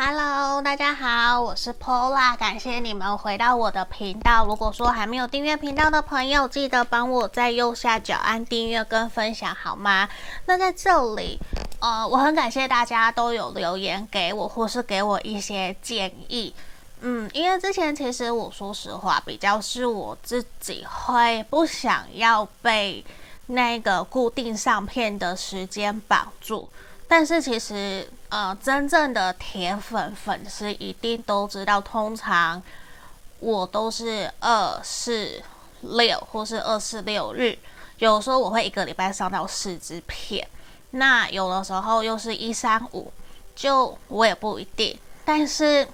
[0.00, 4.46] Hello，大家好，我是 Pola，感谢你们回到我的频道。
[4.46, 10.08] 如果说还没有订阅频道的朋友，记得帮我在右下角按订阅跟分享，好吗？
[10.46, 11.40] 那在这里，
[11.80, 16.54] 呃，我很感谢大家都有留言给我，或是给我一些建议。
[17.00, 23.04] 嗯，因为之前其实我说实话，比较是我自己会不想要被
[23.46, 26.68] 那个固定上片的时间绑住。
[27.08, 32.62] 但是其实，呃，真正的铁粉粉丝一定都知道，通常
[33.40, 35.42] 我都是二四
[35.80, 37.56] 六或是二四六日，
[37.98, 40.46] 有时候我会一个礼拜上到四支片，
[40.90, 43.10] 那有的时候又是一三五，
[43.56, 44.98] 就我也不一定。
[45.24, 45.88] 但是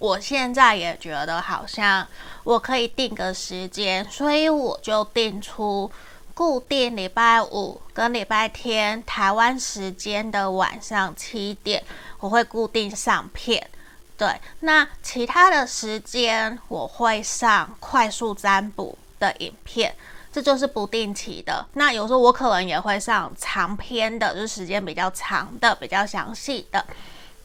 [0.00, 2.06] 我现在也觉得好像
[2.42, 5.88] 我可以定个时间，所以我就定出。
[6.36, 11.82] 固定礼拜五跟礼拜天台湾时间的晚上七点，
[12.20, 13.70] 我会固定上片。
[14.18, 19.96] 对，那其他的时间我会上快速占卜的影片，
[20.30, 21.64] 这就是不定期的。
[21.72, 26.84] 那有时候我可能也会上长篇的，就是时间比较长的、比较详细的，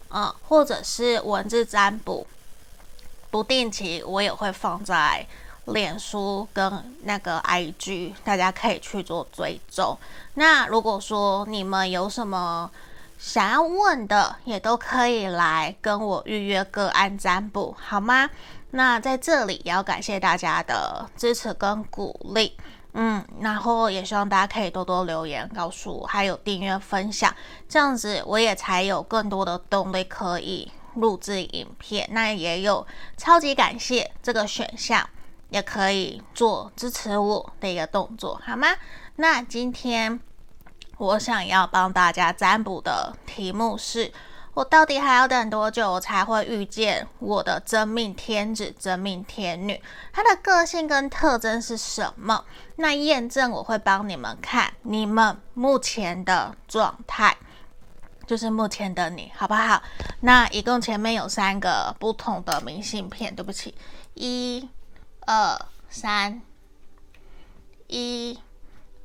[0.10, 2.28] 嗯，或者是文字占卜，
[3.30, 5.26] 不定期我也会放在。
[5.66, 9.98] 脸书跟那个 IG，大家可以去做追踪。
[10.34, 12.70] 那如果说你们有什么
[13.20, 18.30] 想要问的，也都可以来跟我预约个案占卜，好吗？
[18.72, 22.58] 那在这里也要感谢大家的支持跟鼓励，
[22.94, 27.36] 嗯，然后也希望大家可以多多留言告诉我，还有订阅分享，
[27.70, 32.08] 这样子我也才有更多的动力可以录制影片。
[32.12, 35.08] 那也有超级感谢这个选项。
[35.52, 38.70] 也可以做支持我的一个动作，好吗？
[39.18, 40.18] 那今天
[40.98, 44.14] 我想要帮大家占卜的题目是：
[44.54, 49.84] 我到底还要等多久我才会遇见我的真命天子、真命天女？
[50.14, 52.46] 他的个性跟特征是什么？
[52.78, 57.36] 那验证我会帮你们看你们目前的状态，
[58.26, 59.84] 就是目前的你，好不好？
[60.22, 63.76] 那一共前面有三个不同的明信片，对不起，
[64.14, 64.70] 一。
[65.34, 66.42] 二三，
[67.88, 68.38] 一、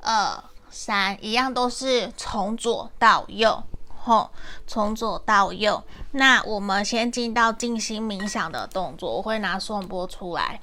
[0.01, 3.63] 二、三，一样都是从左到右，
[3.97, 4.29] 吼，
[4.67, 5.81] 从左到右。
[6.11, 10.59] 那我们先进到静心冥想的动作，我会拿颂钵出来。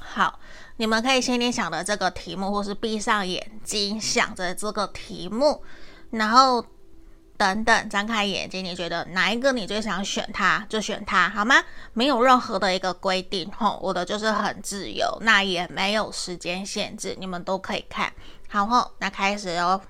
[0.00, 0.38] 好，
[0.76, 5.60] 你们可以心里想着这个题目，或是闭上眼睛想着这个题目，
[6.10, 6.64] 然后。
[7.38, 11.62] 等等，张开眼睛，你觉得哪一个你最想选它，就选它，好吗？
[11.92, 18.12] 没有任何的一个规定，吼，我的就是很自由，那也没有时间限制，你们都可以看。
[18.48, 19.80] 好吼，那开始哦。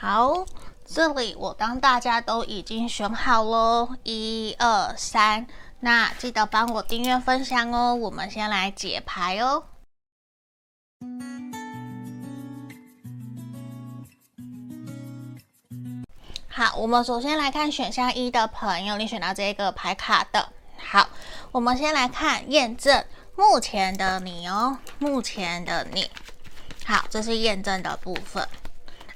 [0.00, 0.46] 好，
[1.14, 5.46] 里我当大家都已经选好喽，一二三，
[5.80, 7.94] 那记得帮我订阅分享哦。
[7.94, 9.64] 我们先来解牌哦。
[16.48, 20.48] 好，我们首先来看选项一的朋友，你选到这个牌卡的。
[20.76, 21.08] 好，
[21.52, 23.04] 我们先来看验证
[23.36, 26.10] 目前的你哦，目前的你。
[26.84, 28.48] 好，这是验证的部分。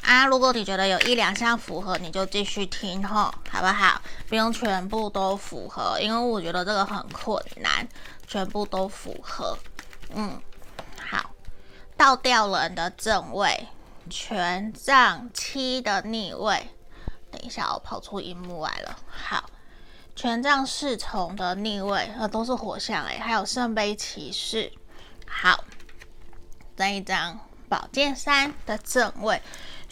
[0.03, 4.03] 啊，如果你觉得有一两项符合，你就继续听吼，好不好？
[4.29, 7.87] 不用全部都符合，因为我觉得这个很困难，
[8.27, 9.57] 全部都符合。
[10.15, 10.41] 嗯，
[11.01, 11.31] 好，
[11.97, 13.69] 倒吊人的正位，
[14.10, 16.69] 权杖七的逆位。
[17.31, 18.98] 等一下，我跑出荧幕来了。
[19.09, 19.48] 好，
[20.16, 24.72] 权杖侍从的逆位，呃，都是火象诶，还有圣杯骑士。
[25.27, 25.65] 好，
[26.77, 27.39] 这一张
[27.69, 29.41] 宝剑三的正位。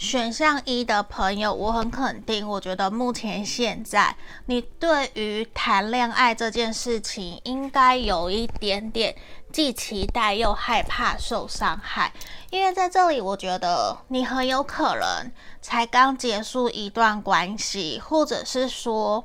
[0.01, 4.17] 选项一的朋友，我很肯定，我觉得目前现在
[4.47, 9.15] 你对于谈恋爱这件事情，应该有一点点
[9.53, 12.11] 既期待又害怕受伤害，
[12.49, 15.31] 因为在这里，我觉得你很有可能
[15.61, 19.23] 才刚结束一段关系，或者是说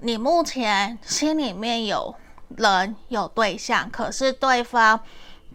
[0.00, 2.12] 你目前心里面有
[2.56, 5.00] 人有对象，可是对方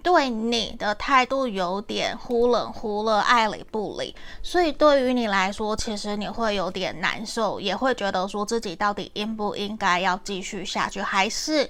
[0.03, 11.69] 对你的态度有点忽冷忽热、爱理不理，所以对于你来说，其实你会有点难受，也会觉得说自己到底应不应该要继续下去，还是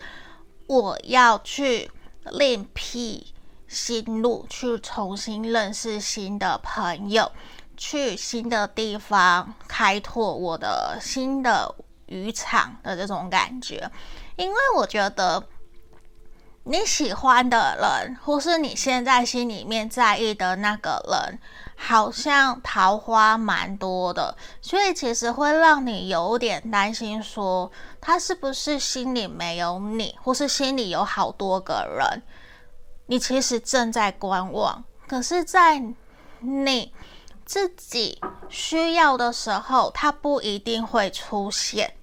[0.67, 1.91] 我要去
[2.31, 3.33] 另辟
[3.67, 7.29] 新路，去重新认识新的朋友，
[7.75, 11.75] 去新的地方开拓我的新的
[12.05, 13.91] 渔场的这种感觉，
[14.37, 15.43] 因为我觉得。
[16.63, 21.39] 你喜欢的人，或是你现在心里面在意的那个人，
[21.75, 32.21] 好像桃花蛮多的，所以其实会让你有点担心，说他是不是心里没有你，或是心里有好多个人，
[33.07, 35.81] 你其实正在观望，可是，在
[36.39, 36.93] 你
[37.43, 41.95] 自己需要的时候，他不一定会出现。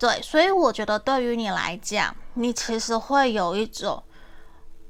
[0.00, 4.02] 对，所以我觉得对于你来讲，你其实会有一种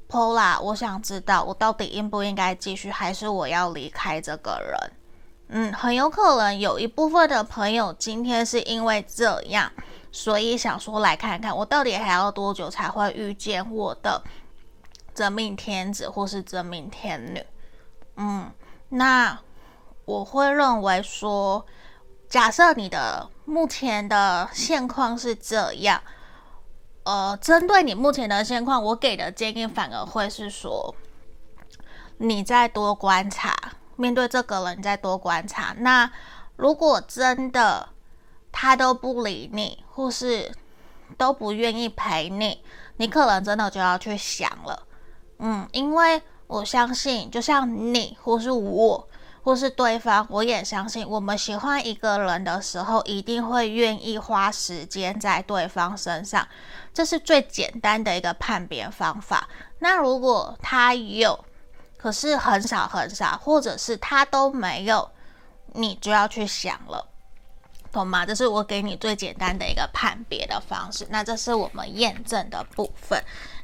[0.07, 4.91] ，Pola，我想知道我到底应不应该继续，还是我要离开这个人？
[5.49, 9.69] 嗯，很有可能有一部分的朋友今天是因为这样，
[10.13, 14.23] 所以想说来看看我到底还要多久才会遇见我的
[15.13, 17.45] 真命天子或是真命天女？
[18.15, 18.49] 嗯，
[18.87, 19.37] 那
[20.05, 21.65] 我会认为说。
[22.31, 26.01] 假设你的目前的现况是这样，
[27.03, 30.95] 呃，针对你目前的现况，我给的建议反而会是说，
[32.19, 33.53] 你再多观察，
[33.97, 35.75] 面对这个人再多观察。
[35.79, 36.09] 那
[36.55, 37.89] 如果真的
[38.49, 40.49] 他都不理你，或是
[41.17, 42.63] 都不愿意陪你，
[42.95, 44.87] 你可能真的就要去想了，
[45.39, 49.05] 嗯，因为我相信，就像你或是我。
[49.43, 56.47] 或是对方，我也相信，我们喜欢一个人的时候，一定会愿意花时间在对方身上，
[56.93, 59.49] 这是最简单的一个判别方法。
[59.79, 61.43] 那如果他有，
[61.97, 65.09] 可是很少很少，或者是他都没有，
[65.73, 67.07] 你就要去想了，
[67.91, 68.25] 懂吗？
[68.25, 71.07] 这是我给你最简单的一个判别的方式。
[71.09, 73.23] 那这是我们验证的部分。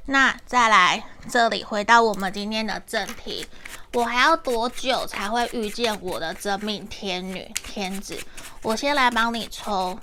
[0.09, 3.45] 那再来这里，回到我们今天的正题。
[3.91, 8.17] 我还要多久才会遇见我的真命天女天子？
[8.61, 9.99] 我先来帮你抽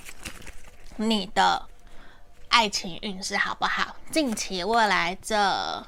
[0.96, 1.66] 你的
[2.48, 3.96] 爱情运势好不好？
[4.10, 5.86] 近期未来这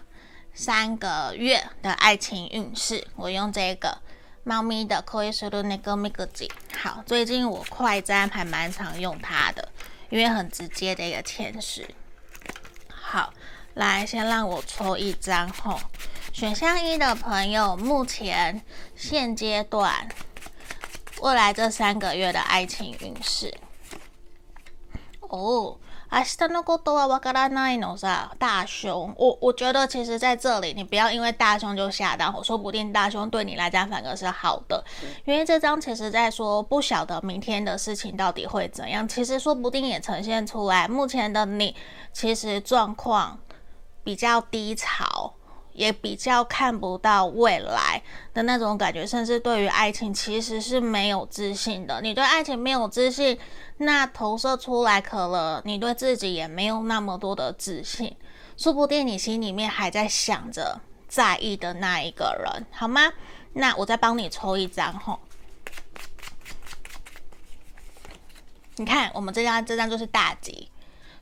[0.54, 3.98] 三个月的爱情运势，我用这个
[4.44, 6.50] 猫咪的 Koisuru Neko Mikuji。
[6.78, 9.68] 好，最近我快占还蛮常用它的，
[10.08, 11.86] 因为很直接的一个前世。
[12.88, 13.32] 好，
[13.75, 15.79] 来先让我抽一张吼。
[16.33, 18.61] 选项一的朋友，目前
[18.95, 20.07] 现阶段
[21.21, 23.53] 未来这三个月的爱情运势
[25.21, 25.77] 哦。
[26.13, 29.13] 明日のことはわからないのさ，大凶。
[29.15, 34.83] 我我觉得其实在这里，你不要因为大凶就下单，说不定大凶对你来讲反而是好的。
[35.23, 41.73] 因为这张其实在说不晓得明天的事情到底会怎样，其实说不定也呈现出来，目前的你
[42.11, 43.39] 其实状况
[44.06, 45.34] 比较低潮。
[45.76, 52.00] 也比较看不到未来的那种感觉，甚至对于爱情其实是没有自信的。
[52.00, 53.38] 你对爱情没有自信，
[53.76, 58.16] 那投射出来可能你对自己也没有那么多的自信。
[58.56, 63.12] 说不定你心里面还在想着在意的那一个人，好吗？
[63.52, 65.20] 那我再帮你抽一张吼。
[68.76, 70.70] 你看，我们这张这张就是大吉。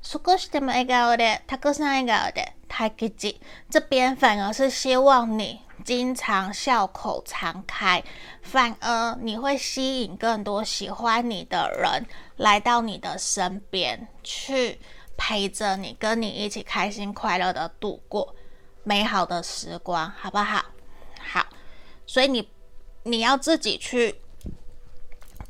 [0.03, 2.53] 少しでも笑颜で、たくさん笑颜で。
[2.69, 8.03] 太吉吉，这边反而是希望你经常笑口常开，
[8.43, 12.05] 反而你会吸引更多喜欢你的人
[12.37, 14.79] 来到你的身边，去
[15.17, 18.35] 陪着你，跟你一起开心快乐的度过
[18.83, 20.63] 美好的时光，好不好？
[21.19, 21.47] 好，
[22.05, 22.47] 所以你
[23.01, 24.21] 你要自己去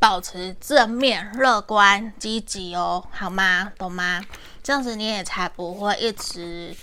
[0.04, 3.72] 保持正面、乐观、积极哦，好吗？
[3.78, 4.22] 懂吗？
[4.62, 6.76] 这样子你也才不会一直。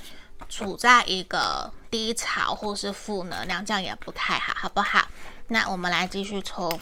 [0.49, 5.07] 处在一个低潮或是负能量，这样也不太好，好不好？
[5.49, 6.79] 那我们来继续抽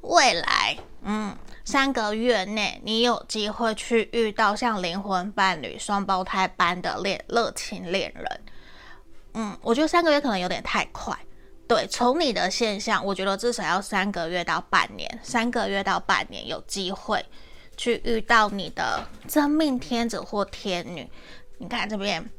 [0.00, 8.40] 未来，嗯，三个月内你有机会去遇到像灵魂伴侣、双胞胎般的恋热情恋人。
[9.34, 11.16] 嗯，我觉得三个月可能有点太快。
[11.74, 17.24] 对，从你的现象，我觉得至少要三个月到半年，三个月到半年有机会
[17.76, 21.10] 去遇到你的真命天子或天女。
[21.58, 22.30] 你看这边，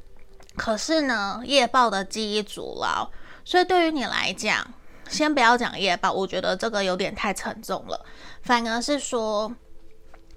[0.55, 3.11] 可是呢，夜报的记忆阻挠，
[3.43, 4.73] 所以对于你来讲，
[5.09, 8.05] 先不要讲夜报，我觉得这个有点太沉重了。
[8.41, 9.53] 反而是说，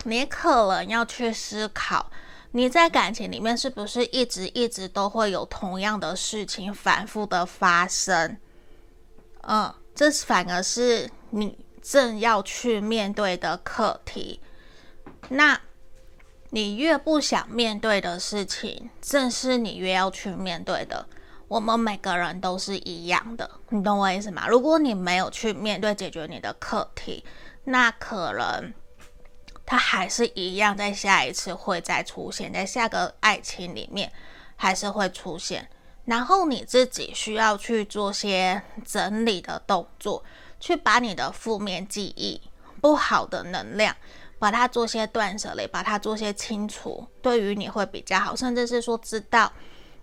[0.02, 2.10] 你可能要去思考，
[2.50, 8.36] 你在感情里面是不是一直一直都会有同样的事情反复的发生？
[9.42, 14.40] 嗯，这反而是你正要去面对的课题。
[15.30, 15.60] 那
[16.50, 21.06] 你越不想面对的事情，正是你越要去面对的。
[21.48, 24.46] 我们每个人都是一样的，你懂我意思吗？
[24.48, 27.24] 如果你没有去面对解决你的课题，
[27.64, 28.72] 那可能
[29.64, 34.12] 他还是一样，在下一次会再出现，在下个爱情里面
[34.56, 35.68] 还是会出现。
[36.08, 40.24] 然后你自己需要去做些整理的动作，
[40.58, 42.40] 去把你的负面记忆、
[42.80, 43.94] 不好的能量，
[44.38, 48.34] 把它做些断舍离，把它做些清除，对于你会比较好。
[48.34, 49.52] 甚至是说，知道，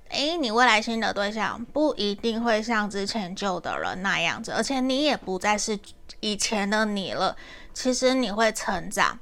[0.09, 5.79] 诶，你未来新的对象不一定会像之前旧的人那样子，而且你也不再是
[6.19, 7.35] 以前的你了。
[7.73, 9.19] 其实你会成长，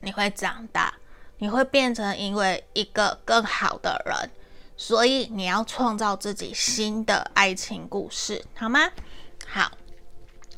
[0.00, 0.92] 你会长大，
[1.38, 4.30] 你会变成因为一个更好的人，
[4.82, 8.90] 所以你要创造自己新的爱情故事，好吗？
[9.46, 9.70] 好，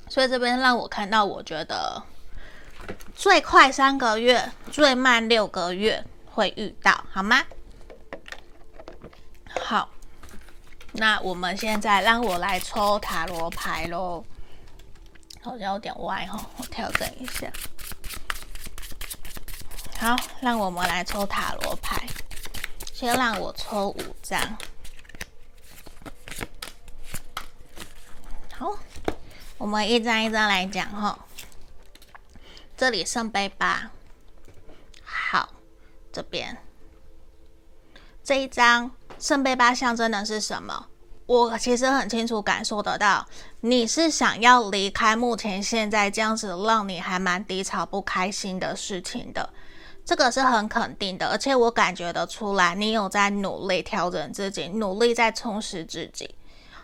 [0.08, 2.02] 所以这边让我看到，我觉得
[3.14, 7.42] 最快三个月，最慢六个月会遇到，好吗？
[9.62, 9.90] 好，
[10.92, 14.24] 那我们现在让我来抽塔罗牌喽。
[15.42, 17.52] 好像有点歪哈，我调整一下。
[19.98, 22.02] 好，让我们来抽塔罗牌。
[22.94, 24.40] 先让我抽五张。
[28.52, 28.78] 好，
[29.58, 31.18] 我们一张一张来讲哈。
[32.76, 33.90] 这里圣杯八。
[35.02, 35.48] 好，
[36.12, 36.56] 这边
[38.22, 40.86] 这一张圣杯八象征的是什么？
[41.26, 43.26] 我其实很清楚感受得到，
[43.62, 49.52] 你是想要离开目前现在这样子让你还蛮低潮不开心的事情的，
[50.04, 56.34] 这个是很肯定的，而且我感觉得出来，你有在努力调整自己，努力在充实自己，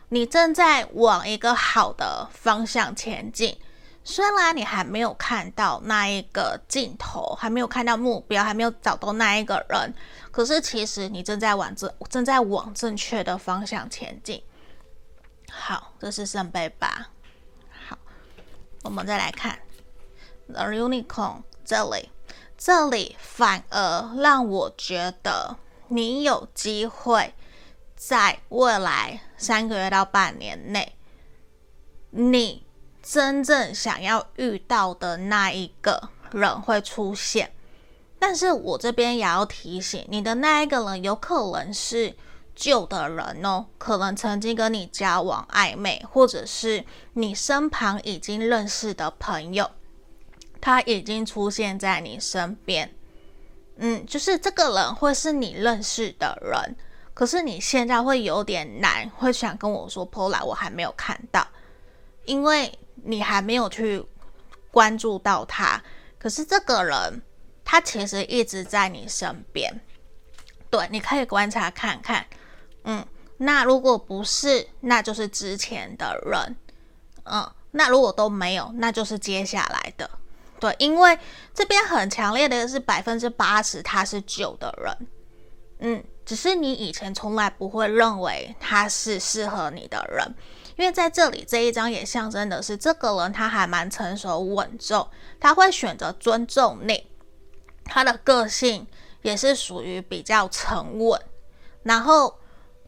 [0.08, 3.58] 你正在往一个好的方向前进。
[4.02, 9.92] 虽然你还没有看到那一个尽头，还没有看到目标，还没有找到那一个人，
[10.30, 14.42] 可是其实你正在往正正在往正确的方向前进。
[15.52, 17.08] 好，这是圣杯八。
[17.86, 17.98] 好，
[18.82, 19.58] 我们再来看
[20.48, 22.08] The Unicorn 这里，
[22.62, 25.56] 这里反而让我觉得
[25.88, 27.32] 你有机会
[27.96, 30.94] 在未来三个月到半年内，
[32.10, 32.66] 你。
[33.02, 37.50] 真正想要遇到的那一个人会出现，
[38.18, 42.14] 但是我这边也要提醒你的那一个人有可能是
[42.54, 49.68] 旧的人哦，可能曾经跟你交往暧昧，或者是你身旁已经认识的朋友，
[50.60, 52.94] 他已经出现在你身边。
[53.76, 56.76] 嗯，就是这个人会是你认识的人，
[57.14, 61.46] 可是你现在会有点难，会想跟我说 “Pola”，我还没有看到，
[62.24, 62.78] 因为。
[63.02, 64.04] 你还没有去
[64.70, 65.82] 关注到他，
[66.18, 67.22] 可是这个人
[67.64, 69.80] 他其实一直在你身边。
[70.68, 72.26] 对，你可以观察看看。
[72.84, 73.02] 嗯，
[73.38, 76.54] 那如果不是，那就是之前的人。
[77.24, 80.10] 嗯，那如果都没有，那就是接下来的。
[80.60, 81.18] 对，因为
[81.54, 85.08] 这边很强烈的是百分之八十他是旧的人。
[85.80, 90.34] 嗯，只是你以前从来不会认为他是适合你的人。
[90.76, 97.06] 因为在这里这一张也象征的是，这个人他还蛮成熟稳重，他会选择尊重你，
[97.84, 98.86] 他的个性
[99.22, 101.20] 也是属于比较沉稳，
[101.82, 102.38] 然后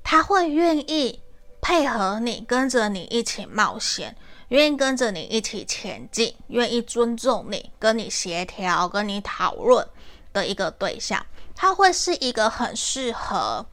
[0.03, 1.23] 他会愿意
[1.61, 4.17] 配合你，跟着你一起冒险，
[4.53, 9.89] 愿意跟着你一起前进，愿意尊重你，跟你协调，跟你讨论
[10.31, 11.25] 的一个对象，
[11.57, 13.65] 他会是一个很适合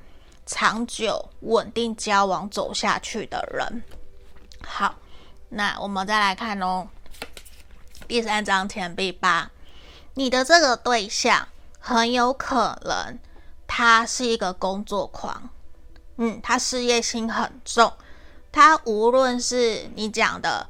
[0.45, 3.83] 长久稳定交往走下去的人。
[4.65, 4.95] 好，
[5.50, 6.88] 那我们再来看哦。
[8.07, 9.51] 第三张钱币八，
[10.13, 13.19] 你的这个对象很有可能
[13.67, 15.50] 他是一个工作狂，
[16.15, 17.91] 嗯，他事业心很重，
[18.51, 20.68] 他无论是你讲的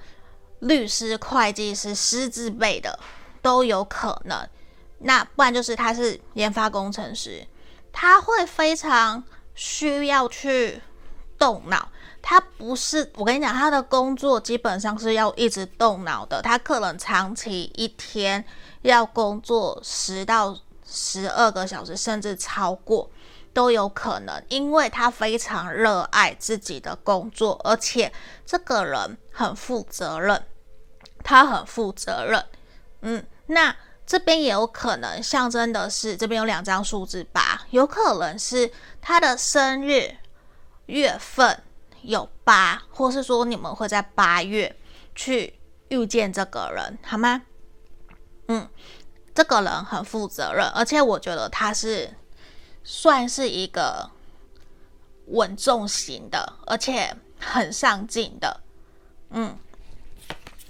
[0.60, 3.00] 律师、会计师、师字辈的
[3.42, 4.48] 都有可能。
[5.00, 7.48] 那不然就是他是研发工程师，
[7.94, 9.24] 他会非常
[9.56, 10.82] 需要去
[11.38, 11.90] 动脑。
[12.22, 16.42] 他不是，我跟你讲，他的工作基本上是要一直动脑的。
[16.42, 18.44] 他可能长期一天
[18.82, 23.10] 要工作十到十二个小时，甚至超过
[23.60, 28.10] 都有可能，因为他非常热爱自己的工作，而且
[28.46, 30.42] 这个人很负责任，
[31.26, 32.46] 他很负责任。
[33.02, 33.76] 嗯，那
[34.06, 40.16] 这边也有可能象征的是，这边有两张数字八，有可能是他的生日
[40.86, 41.62] 月份
[42.04, 44.74] 有八，或是说你们会在八月
[45.14, 47.42] 去遇见这个人，好吗？
[48.48, 48.70] 嗯，
[49.36, 52.16] 这个人很负责任，而且我觉得他是
[52.84, 54.10] 算是一个
[55.28, 58.62] 稳重型的，而且很上进的。
[59.30, 59.58] 嗯，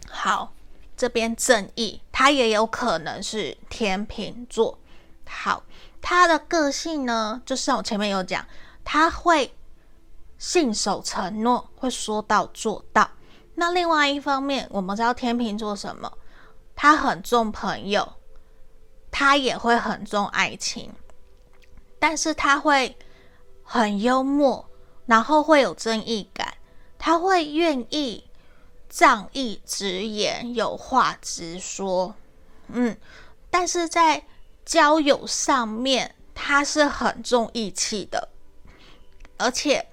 [0.10, 0.54] 好。
[0.98, 4.78] 这边正义，他也有可能是天秤座。
[5.25, 5.63] 好，
[6.01, 8.46] 他的个性呢，就像我前面有讲，
[8.84, 9.56] 他会
[10.38, 13.12] 信守承诺，会说到做到。
[13.56, 16.18] 那另外一方面，我们知道天秤座什么？
[16.75, 18.16] 他很重朋友，
[19.10, 20.92] 他也会很重爱情，
[22.00, 22.98] 但是他会
[23.63, 24.68] 很幽默，
[25.06, 26.56] 然后会有正义感，
[26.98, 28.25] 他会愿意。
[28.91, 32.15] 仗义直言，有话直说，
[32.70, 32.98] 嗯，
[33.51, 34.25] 但是在
[34.65, 38.29] 交友上面，他是很重义气的，
[39.38, 39.88] 而且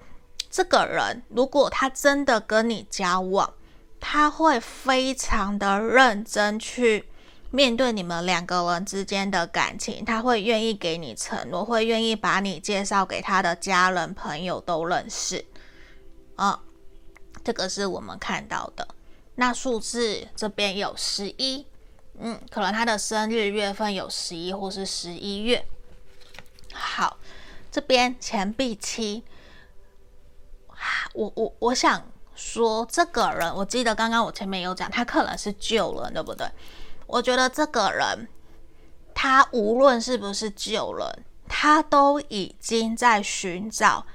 [0.49, 3.53] 这个人如果他真的跟你交往，
[3.99, 7.07] 他会非常的认真去
[7.51, 15.45] 面对你们两个人之间的感情，他会愿意给你承诺，会愿意把你介绍给他的家人朋友都认识，
[16.35, 16.61] 啊。
[17.43, 18.85] 这个是我们看到的。
[19.35, 21.65] 那数字这边有十一，
[22.19, 25.65] 嗯，可能他的生日月份有十一或是十一月。
[26.73, 27.15] 好，
[27.71, 29.23] 这边钱币七，
[31.13, 36.45] 我我我想说，这个人，我记得刚刚我前面有讲，他可能是旧人，对不对？
[37.07, 38.27] 我觉得这个人，
[39.15, 44.05] 他无论是不是旧人，他都已经在寻找。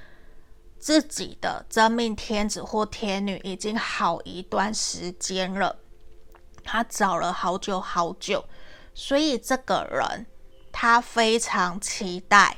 [0.78, 5.76] 自己的真命天子或天女已经好一段时间了，
[6.64, 8.44] 他找了好久好久，
[8.92, 10.26] 所以这个人
[10.72, 12.56] 他非常期待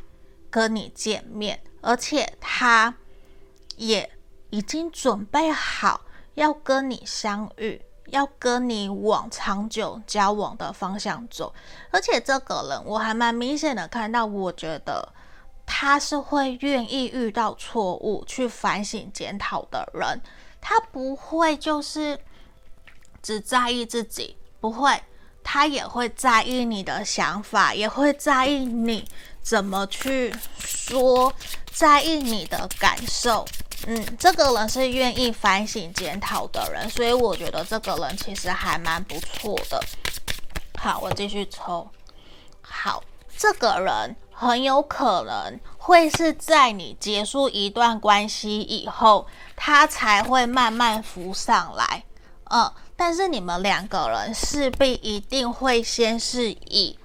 [0.48, 2.94] 跟你见面，而且他
[3.76, 4.10] 也
[4.48, 11.52] 已经准备好要跟你相遇，要跟你往长久交往的方向走。
[11.90, 15.08] 而且这个人我还蛮明显的看到，我觉得。
[15.66, 20.20] 他是会愿意遇到错误去反省检讨的人，
[20.60, 22.20] 他不会就是
[23.22, 25.02] 只在意自己，不会，
[25.42, 29.08] 他也会在意你的想法，也会在意你
[29.44, 31.32] 怎么去说，
[31.70, 33.46] 在意你的感受。
[33.86, 39.80] 嗯，这个人是愿意反省检讨的人，所以我觉得这个人其实还蛮不错的。
[40.78, 41.86] 好，我继续抽。
[42.62, 43.04] 好，
[43.36, 44.16] 这个人。
[44.36, 52.02] 很有可能会是在你结束一段关系以后，他才会慢慢浮上来。
[52.50, 56.98] 嗯，但是你们两个人势必一定会先是以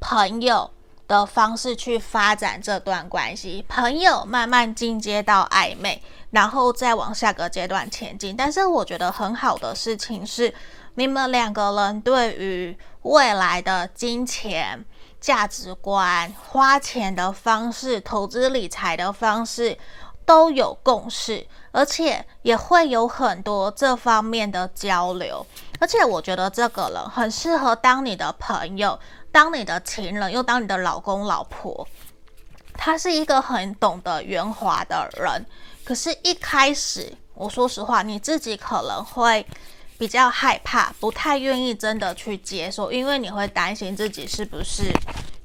[0.00, 0.72] 朋友
[1.06, 8.36] 的方式去发展这段关系，朋友慢慢进阶到暧昧，然后再往下个阶段前进。
[8.36, 10.54] 但是我觉得很好的事情是，
[10.94, 14.84] 你们两个人对于未来的金钱。
[15.22, 19.78] 价值观、花钱的方式、投资理财的方式
[20.26, 25.46] 都有共识，而且也会有很多这方面的交流。
[25.78, 28.98] 而且我觉得这个人很适合当你的朋友、
[29.32, 31.88] 当你的情人，又当你的老公老婆。
[32.74, 35.44] 他是一个很懂得圆滑的人，
[35.82, 39.44] 可是，一开始我说实话，你自己可能会。
[39.98, 44.90] 比较害怕，不太愿意真的去接受，因为你会担心自己是不是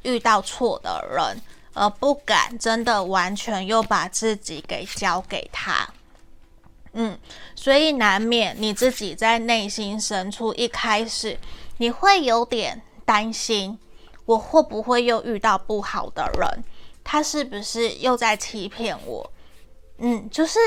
[0.01, 1.39] 遇到错的人，
[1.73, 5.87] 而不敢真的完全又把自己给交给他。
[6.93, 7.15] 嗯，
[7.55, 11.37] 所以难免你自己在内心深处一开始
[11.77, 13.79] 你会有点担心，
[14.25, 16.65] 我会不会又遇到不好的人？
[17.05, 19.31] 他是不是又在欺骗我？
[19.99, 20.59] 嗯，就是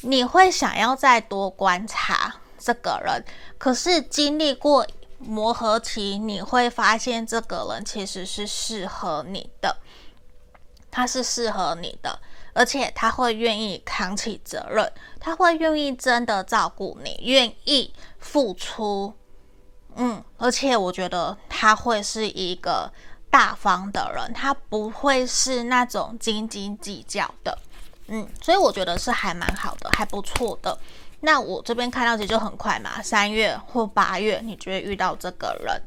[0.00, 2.36] 你会想要再多观察。
[2.56, 3.22] 这个人，
[3.58, 4.86] 可是经历过
[5.18, 9.76] 磨合期，你会发现这个人其实是适合你的，
[10.90, 12.18] 他是适合你的，
[12.54, 19.12] 而且他会愿意扛起责任，他会愿意真的照顾你，愿意付出，
[19.96, 22.90] 嗯，而且我觉得他会是一个
[23.30, 27.58] 大方的人，他不会是那种斤斤计较的，
[28.08, 30.78] 嗯，所以我觉得是还蛮好的，还不错的。
[31.20, 35.82] 那我这边看到其实就很快嘛，三月或八月，你就会遇到这个人。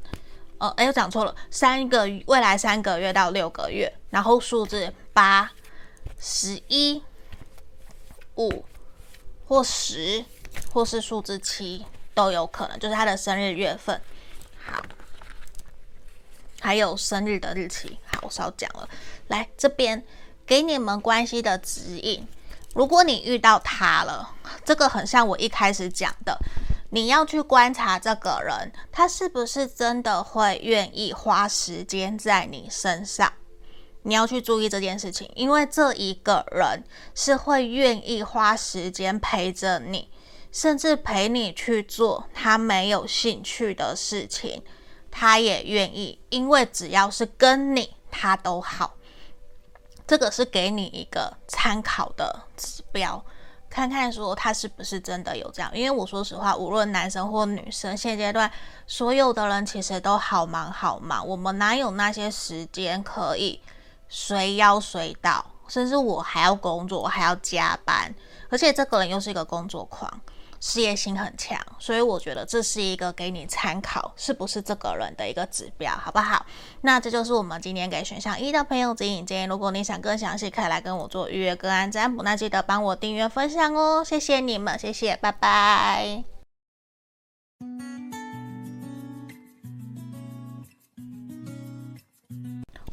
[0.58, 5.52] 呃，哎，我讲错了，三个未来三个月到六个月，然后数字八、
[6.20, 7.04] 十一、
[8.38, 8.66] 五
[9.46, 10.26] 或十，
[10.74, 11.86] 或是数字七
[12.18, 14.02] 都有可能，就是他的生日月份。
[14.66, 14.82] 好，
[16.60, 18.00] 还有生日的日期。
[18.08, 18.90] 好，我少讲了。
[19.28, 20.04] 来这边
[20.44, 22.28] 给你们关系的指引。
[22.74, 24.34] 如果你遇到他了，
[24.66, 26.36] 这个很像我一开始讲的，
[26.90, 33.32] 你要去观察这个人，他是不是真的会愿意花时间在你身上。
[34.02, 40.10] 你要去注意这件事情，因为这一个人是会愿意花时间陪着你，
[40.58, 44.64] 甚至陪你去做他没有兴趣的事情，
[45.12, 48.96] 他也愿意，因为只要是跟你，他都好。
[50.08, 53.24] 这个是给你一个参考的指标，
[53.70, 55.70] 看看说他是不是真的有这样。
[55.76, 58.52] 因为我说实话，无论男生或女生，现阶段
[58.88, 63.62] 所有的人其实都好忙好忙，我们哪有那些时间可以
[64.10, 65.46] 随邀随到？
[65.68, 68.12] 甚至我还要工作，我还要加班，
[68.50, 70.10] 而且这个人又是一个工作狂。
[70.60, 76.46] 事业心很强，所以我觉得这是一个给你参考，是不是这个人的一个指标，好不好？
[76.82, 79.46] 那这就是我们今天给选项一的朋友指引建议。
[79.46, 86.24] 如果你想更详细，可以来跟我做预约个案占卜，那记得帮我订阅分享哦，谢谢你们，谢谢，拜拜。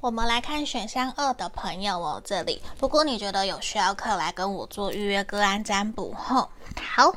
[0.00, 7.14] 我们来看选项二的朋友哦，这里，如果你觉得有需要，可以来跟我做预约个案占卜，吼，好。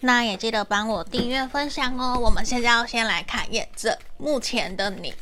[0.00, 2.18] 那也记得帮我订阅分享哦。
[2.20, 5.14] 我们现在要先来看验证目前的你。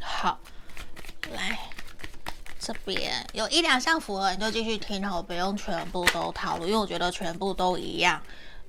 [0.00, 0.40] 好，
[1.32, 1.58] 来
[2.58, 8.20] 这边有一两项符合，你就继续听哦，不用全部都套路，因为我觉得全部都一样，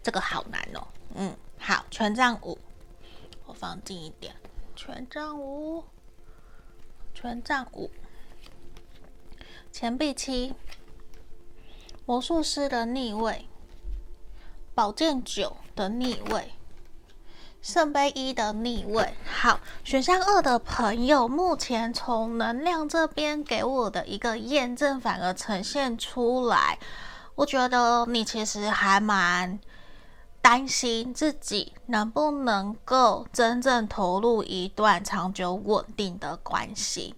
[0.04, 0.88] 这个好难哦。
[1.16, 2.58] 嗯，好，权杖五，
[3.46, 4.36] 我放近一点，
[4.76, 5.84] 权杖五，
[7.16, 7.90] 权杖五，
[9.72, 10.54] 钱币七，
[12.06, 13.49] 魔术师的逆位。
[14.80, 16.54] 宝剑九的逆位，
[17.62, 19.14] 圣杯一的逆位。
[19.30, 26.80] 好，选项二的朋友，目前从能量这边给我的一个验证，反而呈现出来，
[27.36, 29.60] 我觉得你其实还蛮
[30.42, 37.14] 担心自己能不能够真正投入一段长久稳定的关系。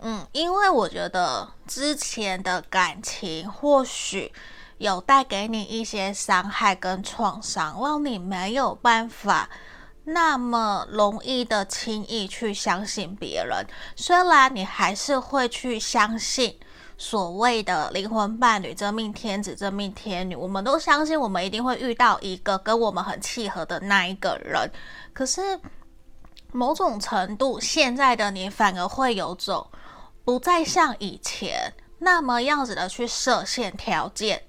[0.00, 4.32] 嗯，因为我觉得之前的感情或许。
[4.78, 9.48] 有带给你一些伤害跟创伤，让你没有办法
[10.04, 13.66] 那么容易的轻易去相信别人。
[13.96, 16.58] 虽然你还是会去相信
[16.98, 24.70] 所谓的灵魂伴侣、真命天子、真命天女，我们都相信我们一定会遇到一个跟我们很契合的那一个人。
[25.12, 25.58] 可是
[26.52, 29.66] 某种程度，现在的你反而会有种
[30.24, 34.42] 不再像以前那么样子的去设限条件。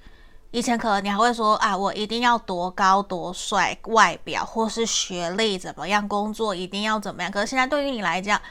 [0.58, 7.32] 以前可能你还会说啊，我一定要多高多帅，外表或是学历怎么样，工作一定要怎么样。
[7.32, 8.42] 可是现在对于你来讲，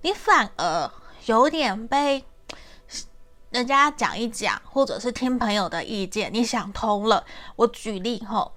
[0.00, 0.90] 你反而
[1.26, 2.24] 有点被
[3.50, 7.22] 人家讲一讲，或者是听朋友的意见，你想通了。
[7.56, 8.52] 我举例吼，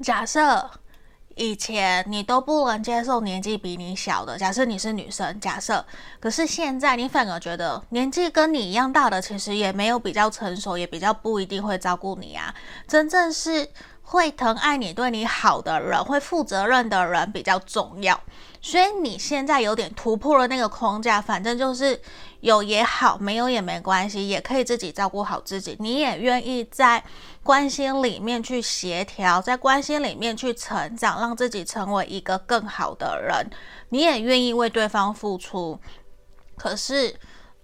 [0.00, 0.70] 假设。
[1.40, 5.82] 以前你都不能接受年纪比你小的，假设你是女生，假设，
[6.20, 12.54] 可是现在你反而觉得年纪跟你一样大的，其实也没有比较成熟，也比较不一定会照顾你啊。
[12.86, 13.66] 真正是
[14.02, 18.20] 会疼爱你、对你好的人，会负责任的人比较重要。
[18.60, 21.98] 所以你现在有点突破了那个框架，反正就是
[22.40, 25.76] 有也好，没有也没关系，也可以自己照顾好自己。
[25.78, 27.02] 你也愿意在
[27.42, 33.50] 关系里面去协调，在关系里面去成长，让自己成为一个更好的人。
[33.90, 35.78] 你也愿意为对方付出。
[36.56, 37.14] 可是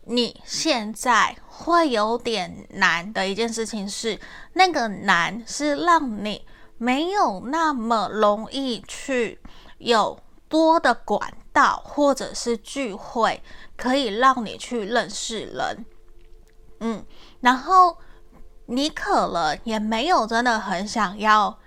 [0.05, 4.19] 你现在会有点难的一件事情是，
[4.53, 6.47] 那个难是让你
[6.79, 9.39] 没有那么容易去
[9.79, 10.19] 有。
[10.49, 11.21] 多的管
[11.57, 13.43] 道或者是聚会，
[13.79, 15.87] 可以让你去认识人，
[16.81, 17.03] 嗯，
[17.41, 17.97] 然后
[18.67, 21.59] 你可能也没有真的很想要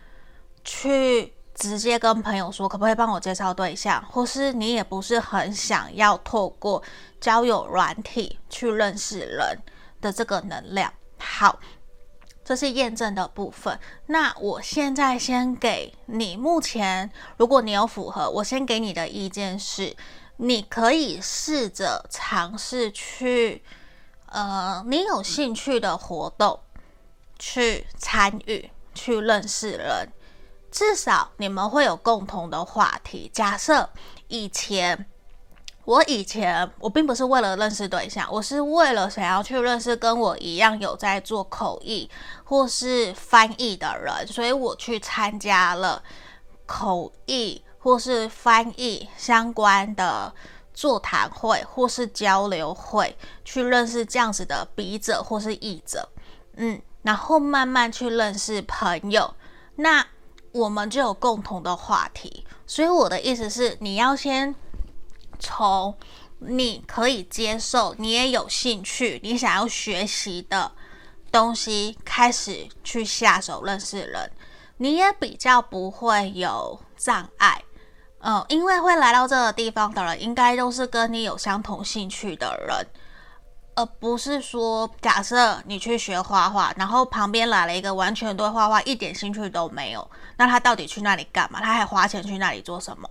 [0.63, 6.83] 去直接跟朋友说，可不可以帮我介绍对象，或是你也不是很想要透过
[7.19, 9.57] 交友软体去认识人
[9.99, 11.59] 的这个能量，好。
[12.49, 13.79] 这是验证的部分。
[14.07, 17.07] 那我现在先给你，目前
[17.37, 19.95] 如果你有符合，我先给你的意见是，
[20.37, 23.63] 你可以试着尝试去，
[24.25, 26.59] 呃，你有兴趣的活动
[27.37, 30.09] 去参与，去认识人，
[30.71, 33.29] 至少你们会有共同的话题。
[33.31, 33.91] 假设
[34.27, 35.05] 以前。
[35.85, 42.07] 我以前我并不是为了认识对象，我是为了想要去认识跟我一样有在做口译
[42.43, 46.03] 或是翻译的人，所以我去参加了
[46.67, 50.31] 口译或是翻译相关的
[50.73, 56.07] 座谈会，或是交流会，去认识这样子的笔者或是译者，
[56.57, 59.33] 嗯，然后慢慢去认识朋友，
[59.77, 60.05] 那
[60.51, 62.45] 我们就有共同的话题。
[62.67, 64.53] 所以我的意思是，你要先
[65.39, 65.97] 从
[66.39, 70.71] 你可以接受、你也有兴趣、你想要学习的
[71.31, 74.31] 东西开始去下手认识人，
[74.77, 77.63] 你也比较不会有障碍。
[78.21, 82.85] 嗯，因为会来到这个地方的人，应该都是跟你有相同兴趣的人，
[83.75, 91.61] 而不是说，假设你去学画画，然后旁边来了一个完全对画画一点兴趣都没有，那他到底去那里干嘛？
[91.61, 93.09] 他还花钱去那里做什么？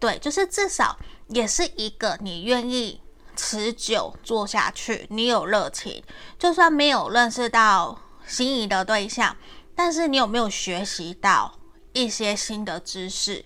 [0.00, 0.96] 对，就是至少
[1.28, 3.00] 也是一个你愿意
[3.34, 6.02] 持久做下去，你有热情，
[6.38, 9.36] 就算没有认识到心仪的对象，
[9.74, 11.58] 但是你有没有学习到
[11.92, 13.44] 一些新的知识？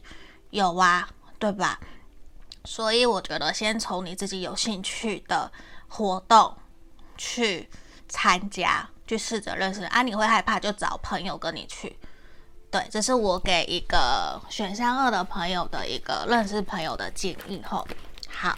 [0.50, 1.08] 有啊，
[1.38, 1.80] 对吧？
[2.64, 5.52] 所以我觉得先从你自己有兴趣的
[5.86, 6.56] 活动
[7.16, 7.68] 去
[8.08, 10.02] 参加，去试着认识啊。
[10.02, 11.96] 你会害怕就找朋友跟你去。
[12.70, 17.62] 对，这是我给一个选项二的朋友的一个认识朋友的建议。
[17.64, 17.86] 吼，
[18.28, 18.54] 好，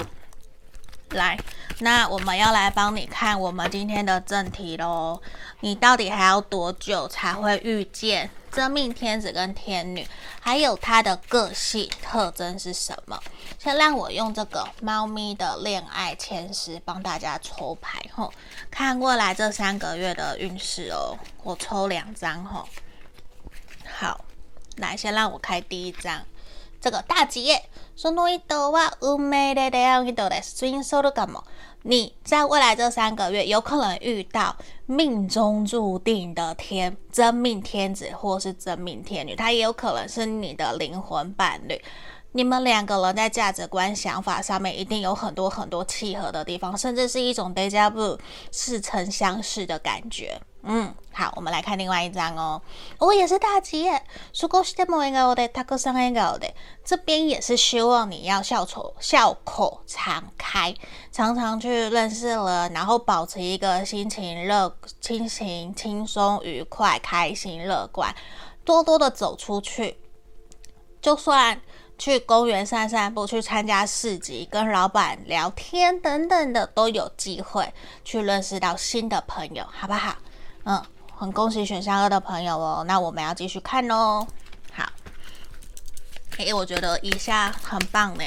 [1.11, 1.38] 来，
[1.81, 5.21] 那我们要来帮你看我们今天的正题喽。
[5.61, 8.31] 你到底还要多久才会遇见？
[8.51, 10.09] 真命天子跟天女，
[10.40, 13.21] 还有他的个性特征是什么？
[13.59, 18.33] 先让我用这个猫咪的恋爱签诗帮大家抽牌吼，
[18.71, 21.16] 看过来这三个月的运势哦。
[21.42, 22.66] 我抽两张吼，
[23.97, 24.26] 好，
[24.78, 26.23] 来先让我开第一张，
[26.82, 27.63] 这个大吉耶。
[27.95, 30.58] その人は运命的出会いです。
[30.58, 31.43] 顺收的干嘛？
[31.84, 41.80] 你在未来这三个月有可能遇到命中注定的天真命天子或是真命天女，他也有可能是你的灵魂伴侣。
[42.32, 48.17] 你们两个人在价值观、想法上面一定有很多很多契合的地方，甚至是一种 déjà vu
[48.49, 50.41] 似曾相识的感觉。
[50.67, 52.62] 嗯，好，我们来看另外一张哦。
[52.97, 56.52] 我、哦、也是大吉耶，少しでも笑颜でたくさん笑颜で，
[56.86, 60.73] 这边也是希望你要笑口笑口常开，
[61.12, 68.15] 常常去认识人，然后保持一个心情乐、心情轻松、愉快、开心、乐观，
[68.63, 69.97] 多多的走出去，
[71.02, 71.62] 就算。
[71.95, 77.71] 去公园散散步，去参加市集，跟老板聊天等等的，都有机会
[78.04, 80.15] 去认识到新的朋友，好不好？
[80.70, 80.85] 嗯，
[81.16, 82.85] 很恭喜选项二的朋友哦。
[82.87, 84.26] 那我们要继续看哦。
[84.70, 84.85] 好，
[86.37, 88.24] 诶，我觉得以下很棒呢，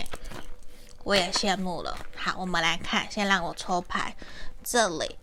[1.03, 1.95] 我也羡慕了。
[2.15, 4.15] 好，我们来看，先让我抽牌，
[4.63, 5.19] 这里。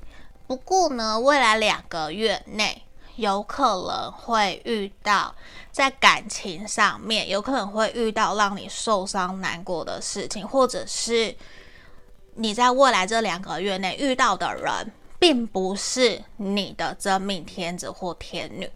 [0.46, 2.84] 不过呢，未来两个月内。
[3.16, 5.34] 有可能会遇到
[5.72, 11.36] 在感情上面，有可能会遇到让你受伤难过的事情，或者是
[12.36, 18.70] 你在未来这两个月内遇到的人，并不是你的真命天子或天女，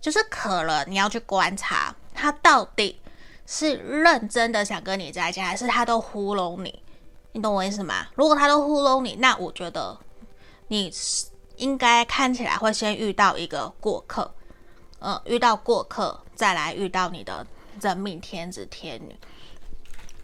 [0.00, 3.00] 就是可能你要去观察他到底
[3.46, 6.82] 是认真的想跟你在一起，还是他都糊弄你，
[7.32, 8.06] 你懂我意思吗？
[8.14, 9.98] 如果他都糊弄你，那我觉得
[10.68, 11.26] 你是。
[11.56, 14.34] 应该看起来会先遇到一个过客，
[15.00, 17.46] 嗯，遇到过客，再来遇到你的
[17.78, 19.14] 真命天子天女。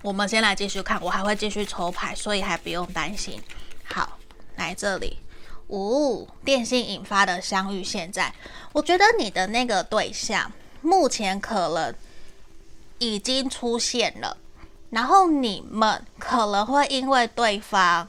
[0.01, 3.39] 我们先来继续看，我还会继续抽牌，所以还不用担心。
[3.85, 4.19] 好，
[4.57, 5.19] 来这里，
[5.69, 8.33] 哦、电信引发的相遇，现在
[8.73, 10.51] 我觉得你的那个对象
[10.81, 11.95] 目前可能
[12.99, 14.37] 已经出现了，
[14.91, 18.09] 然后你们可能会因为对方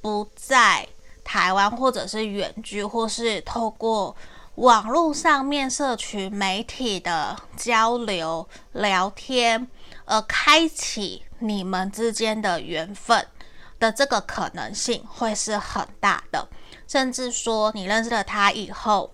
[0.00, 0.88] 不在。
[1.30, 4.16] 台湾，或者是远距，或是透过
[4.54, 9.68] 网络上面社群媒体的交流聊天，
[10.06, 13.26] 而开启你们之间的缘分
[13.78, 16.48] 的这个可能性会是很大的。
[16.88, 19.12] 甚至说，你认识了他以后，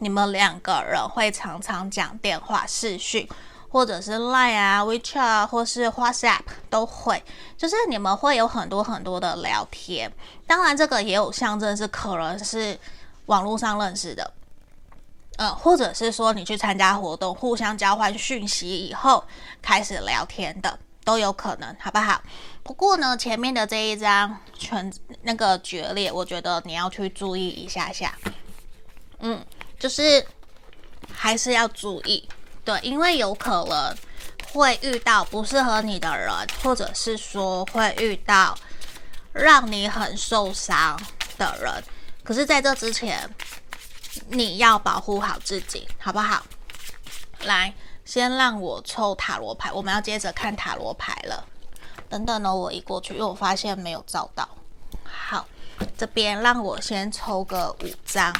[0.00, 3.26] 你们两个人会常常讲电话、视讯。
[3.70, 7.22] 或者是 Line 啊、WeChat 啊或是 WhatsApp 都会，
[7.54, 10.10] 就是你们会有很多很多的聊天。
[10.46, 12.78] 当然，这个也有象征是可能是
[13.26, 14.32] 网络上认识的，
[15.36, 19.22] 呃，或者是说你去参加活动，互相交换讯息以后
[19.60, 22.22] 开始聊天的都有可能，好不好？
[22.68, 28.14] 不过呢，前面的这一张全那个决裂，我觉得你要去注意一下下，
[29.20, 29.42] 嗯，
[29.78, 30.22] 就是
[31.10, 32.28] 还是要注意。
[32.66, 33.96] 对，因为有可能
[34.52, 36.30] 会遇到不适合你的人，
[36.62, 38.54] 或者是说会遇到
[39.32, 41.00] 让你很受伤
[41.38, 41.72] 的人。
[42.22, 43.34] 可是，在这之前，
[44.26, 46.44] 你要保护好自己，好不好？
[47.44, 47.72] 来，
[48.04, 51.48] 先让我抽塔罗牌，我们要接着看塔罗牌了。
[52.08, 54.48] 等等呢，我一过去，因为我发现没有照到。
[55.04, 55.46] 好，
[55.96, 58.34] 这边让我先抽个五张，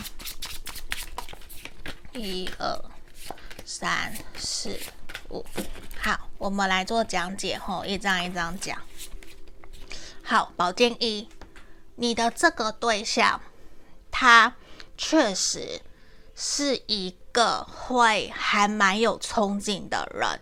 [2.12, 2.84] 一二
[3.64, 4.78] 三四
[5.30, 5.44] 五。
[6.00, 8.80] 好，我们来做讲解吼，一张一张讲。
[10.22, 11.28] 好，宝剑一，
[11.96, 13.40] 你的这个对象，
[14.10, 14.54] 他
[14.96, 15.82] 确实
[16.34, 20.40] 是一个会还蛮有冲劲的人，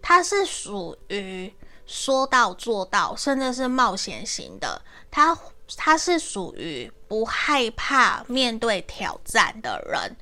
[0.00, 1.52] 他是属于
[1.86, 4.80] 说到做到，甚至是冒险型的。
[5.10, 5.36] 他
[5.76, 10.16] 他是属于不害怕面对挑战的人，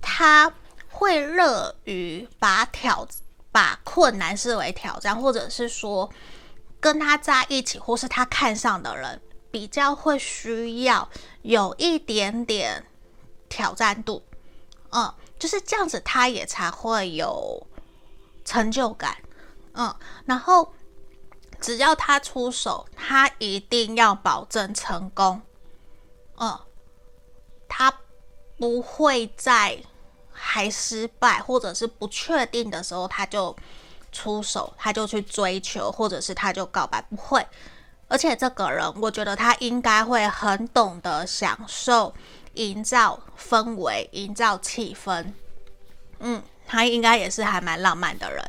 [0.00, 0.52] 他
[0.88, 3.06] 会乐于把挑
[3.50, 6.10] 把困难视为挑战，或者是说
[6.78, 11.08] 跟他在一起，或是他看上的人，比较会需要
[11.42, 12.84] 有一点点
[13.48, 14.22] 挑战度。
[14.90, 17.66] 嗯，就是这样子，他也才会有
[18.44, 19.16] 成就感。
[19.76, 20.72] 嗯，然后
[21.60, 25.40] 只要他出手，他一定要保证成功。
[26.38, 26.58] 嗯，
[27.68, 27.92] 他
[28.58, 29.78] 不会在
[30.32, 33.54] 还失败或者是不确定的时候，他就
[34.10, 37.46] 出手，他就去追求，或者是他就告白，不会。
[38.08, 42.12] 而且这个人，我觉得他应该会很懂得享受。
[42.54, 45.30] 营造氛围，营造气氛，
[46.20, 48.42] 嗯，他应该也是还蛮浪漫的人。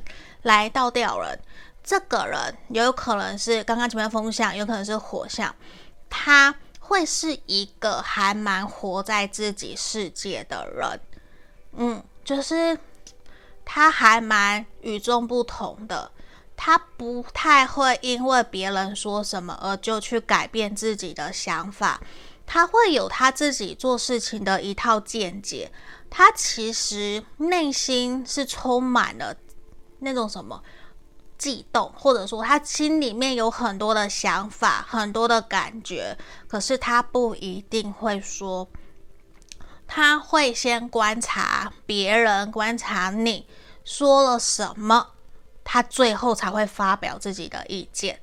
[0.47, 1.37] 来倒吊人，
[1.83, 5.53] 这个人有可能是刚刚前面风象，有可能是火象，
[6.09, 10.99] 他会是一个还蛮活在自己世界的人，
[11.73, 12.79] 嗯，就是
[13.65, 16.09] 他还蛮与众不同的，
[16.55, 21.99] 他不太会因为别人说什么而就去改变自己的想法。
[22.45, 25.69] 他会有他自己做事情的一套见解，
[26.09, 29.35] 他其实内心是充满了
[29.99, 30.61] 那种什么
[31.37, 38.67] 悸动，或者说他心里面有很多的想法、很多的感觉，可是他不一定会说，
[39.85, 43.47] 他会先观察别人，观察你
[43.83, 45.13] 说了什么，
[45.63, 48.19] 他最后才会发表自己的意见。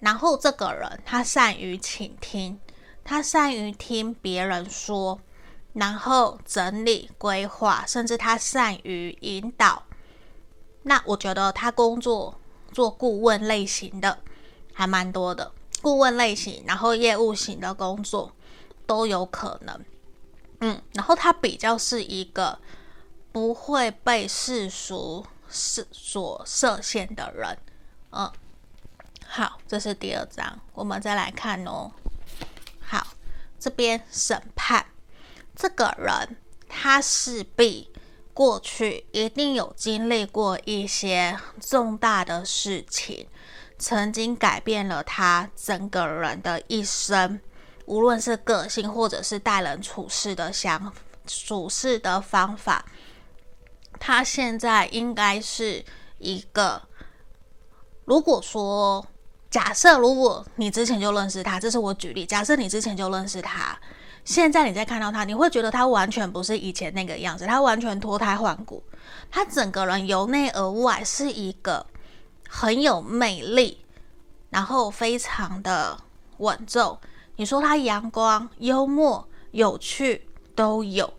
[0.00, 2.60] 然后这个人他善于倾听。
[3.02, 5.18] 他善于听别人说，
[5.72, 9.82] 然后整理规划，甚至他善于引导。
[10.82, 12.40] 那我觉得他工作
[12.72, 14.18] 做顾问类型的
[14.72, 18.32] 还蛮多的，顾问类型，然后业务型的工作
[18.86, 19.84] 都有可能。
[20.60, 22.58] 嗯，然后他比较是一个
[23.32, 27.58] 不会被世俗是所设限的人。
[28.10, 28.30] 嗯，
[29.26, 31.90] 好，这是第二章，我们再来看哦。
[32.80, 33.06] 好，
[33.58, 34.84] 这边审判
[35.54, 36.36] 这个人，
[36.68, 37.88] 他势必
[38.32, 43.26] 过去一定有经历过一些重大的事情，
[43.78, 47.40] 曾经改变了他整个人的一生，
[47.86, 50.92] 无论是个性或者是待人处事的想
[51.26, 52.84] 处事的方法。
[53.98, 55.84] 他现在应该是
[56.18, 56.82] 一个，
[58.04, 59.06] 如果说。
[59.50, 62.24] 假设如果你之前就认识他，这是我举例。
[62.24, 63.76] 假设你之前就认识他，
[64.24, 68.82] 现在你再看到他，你会觉得他完全不是以前那个样子，他完全脱胎换骨，
[69.30, 71.86] 他整个人由内而外是一个
[72.48, 73.84] 很有魅力，
[74.50, 75.98] 然后非常的
[76.38, 76.98] 稳重。
[77.36, 81.12] 你说他阳光、幽默、有趣都有，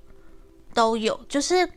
[0.74, 1.20] 都有。
[1.28, 1.70] 就是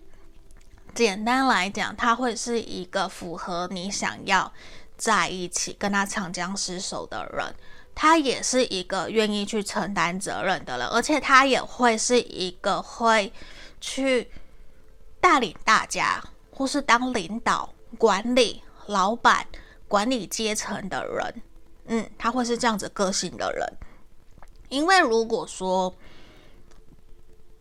[0.94, 4.52] 简单来讲，他会是一个符合你想要。
[4.96, 7.52] 在一起跟他长相厮守的人，
[7.94, 13.32] 他也是一个愿意去承担责任的人，而且他也会是一个会
[13.80, 14.30] 去
[15.20, 19.46] 带领大家，或是当领导、管理、老板、
[19.86, 21.42] 管理阶层的人。
[21.86, 23.72] 嗯，他会是这样子个性的人。
[24.68, 25.94] 因为如果说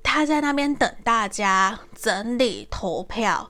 [0.01, 3.49] 他在那边等大家整理投票。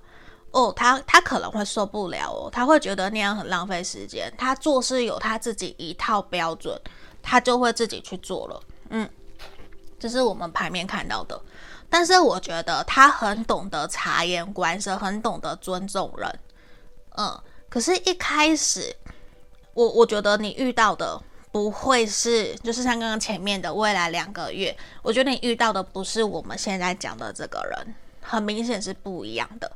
[0.53, 4.31] 哦，他他可能会受不了哦，他会觉得那样很浪费时间。
[4.37, 6.79] 他做事有他自己一套标准，
[7.21, 8.61] 他就会自己去做了。
[8.89, 9.09] 嗯，
[9.99, 11.41] 这是我们牌面看到的。
[11.89, 16.39] 但是我觉得他很懂得察言观色，很懂得尊重人。
[17.17, 18.95] 嗯，可是，一开始
[19.73, 21.19] 我我觉得你遇到的
[21.51, 29.71] 不会是，就是像刚刚前面的未来两个月，我觉得你遇到的不是我们现在讲的这个人，很明显是不一样的。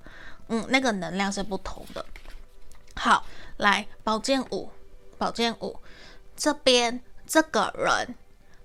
[0.49, 2.05] 嗯，那个能量是不同的。
[2.95, 3.25] 好，
[3.57, 4.69] 来宝剑五，
[5.17, 5.77] 宝剑五
[6.35, 8.15] 这边这个人，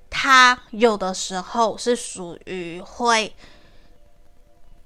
[0.08, 3.34] 他有的时候是属于会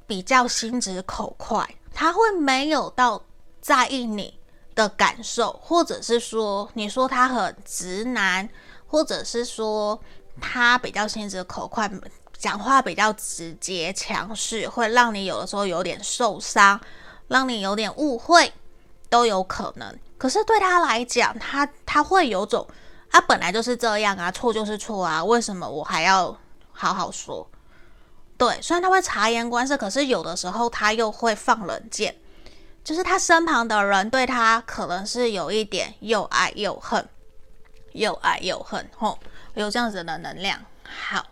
[0.07, 3.25] 比较心直口快，他会没有到
[3.61, 4.39] 在意你
[4.75, 8.49] 的感受，或者是说，你说他很直男，
[8.87, 10.01] 或者是说
[10.41, 11.91] 他比较心直口快，
[12.39, 16.81] 讲话比较直接强势，会让你有的时候有点受伤，
[17.29, 18.53] 让你有点误会，
[19.09, 19.99] 都有可能。
[20.19, 22.67] 可是对他来讲，他他会有种，
[23.11, 26.37] 他、啊、本来就是这样啊，错就是错啊，为什么我还要
[26.73, 27.49] 好好说？
[28.39, 32.15] 对，虽然他会察言观色，可是有的时候他又会放冷箭，
[32.85, 37.09] 就是他身旁的人对他可能是有一点又爱又恨，
[37.93, 39.19] 又爱又恨，吼，
[39.55, 40.61] 有这样子的能量。
[40.85, 41.25] 好，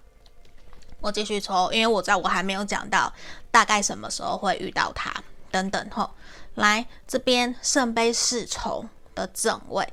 [1.05, 3.13] 我继续抽，因为我知道我还没有讲到
[3.51, 5.13] 大概什么时候会遇到他，
[5.51, 6.11] 等等，吼，
[6.55, 9.87] 来这边圣杯侍从的正位，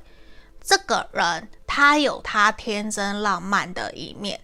[0.62, 4.40] 这个人他有他天真浪漫的一面。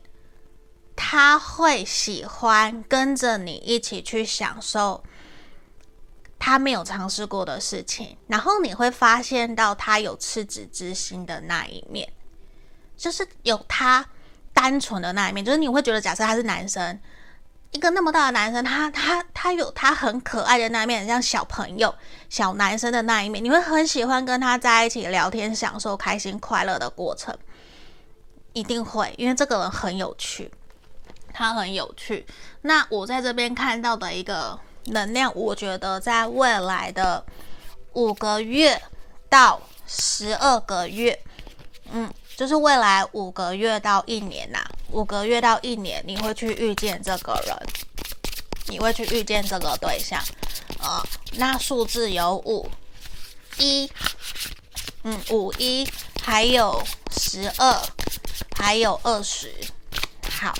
[0.94, 5.02] 他会喜欢跟着你一起去享受
[6.38, 12.12] 他没有尝试过的事情，然后你会发现到他有赤子之心的那一面，
[12.94, 14.06] 就是有他
[14.60, 15.44] 单纯的那一面。
[15.44, 16.98] 就是你会觉得，假设他是男生，
[17.70, 21.94] 一个那么大的男生，他他他有他很可爱的那一面，像小朋友、
[22.28, 27.36] 小男生的那一面，你会很喜欢跟他在一起聊天，享受开心快乐的过程，
[28.52, 30.50] 一定会，因为这个人很有趣。
[31.32, 32.26] 他很有趣。
[32.62, 37.24] 那我在这边看到的一个能量，我觉得在未来的
[37.92, 38.80] 五个月
[39.28, 41.16] 到十二个月，
[41.92, 44.60] 嗯，就是未来五个月到一年呐、
[44.92, 47.52] 五个月到一年，你会去遇见这个人，
[48.68, 50.22] 你会去遇见这个对象，
[50.78, 52.70] 呃，那数字有五
[53.58, 53.90] 一，
[55.02, 55.84] 嗯，五一，
[56.22, 56.80] 还有
[57.10, 57.82] 十二，
[58.56, 59.52] 还有二十，
[60.30, 60.54] 好。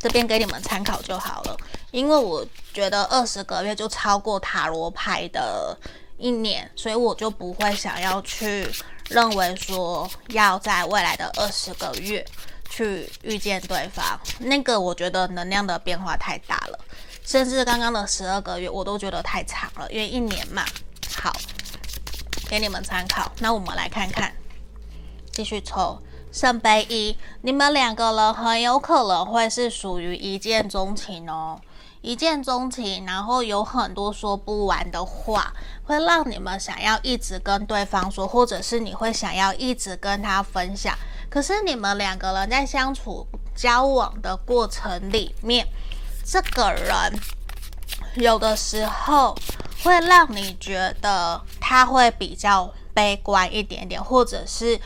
[0.00, 1.56] 这边给你们参考就好了，
[1.92, 5.78] 因为我觉得二十个月就超过塔罗牌的
[6.18, 8.68] 一年，所以我就不会想要去
[9.10, 12.24] 认为说要在未来的二十个月
[12.70, 14.18] 去遇见对方。
[14.38, 16.78] 那个我觉得能量的变化太大了，
[17.24, 20.64] 甚至刚刚的十二个月我都觉得太长了，因为一年嘛。
[21.16, 21.32] 好，
[22.48, 23.30] 给你们参考。
[23.38, 24.34] 那我们来看看，
[25.32, 25.98] 继续抽。
[26.32, 31.60] 圣杯一，你们两个人很有可能会是属于一见钟情哦，
[32.04, 35.50] 一见钟情，然后有很多说不完的话，
[35.84, 40.94] 会让你们想要一直跟对方说，或者是你会想要一直跟他分享。
[41.30, 43.26] 可是你们两个人在相处
[43.56, 45.66] 交往的过程里面，
[46.22, 47.18] 这个人
[48.16, 49.34] 有的时候
[49.82, 54.78] 会让你觉得他会比较悲观一点点，或者是。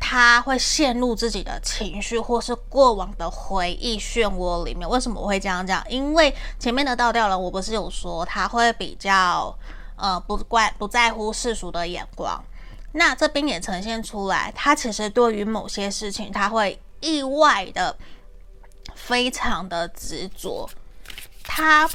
[0.00, 4.88] 他会陷入自己的情绪，或是过往的回忆漩涡里面。
[4.88, 5.84] 为什么我会这样讲？
[5.90, 9.54] 因为前面的倒吊人，我不是有说他会比较
[9.96, 12.42] 呃不关不在乎世俗的眼光。
[12.92, 17.94] 那这边也呈现出来，他其实对于某些事情，他会意外的
[18.94, 20.68] 非常的执着。
[21.42, 21.90] 他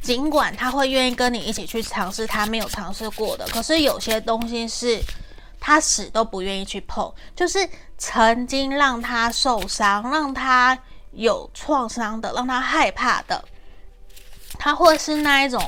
[0.00, 5.00] 尽管他会愿意跟你一起去尝试他没有尝试过的，可是有些东西是。
[5.60, 10.78] 他死都不愿意去碰，就是曾经让他受伤、让他
[11.12, 13.44] 有创伤的、让他害怕的，
[14.58, 15.62] 他会是那一种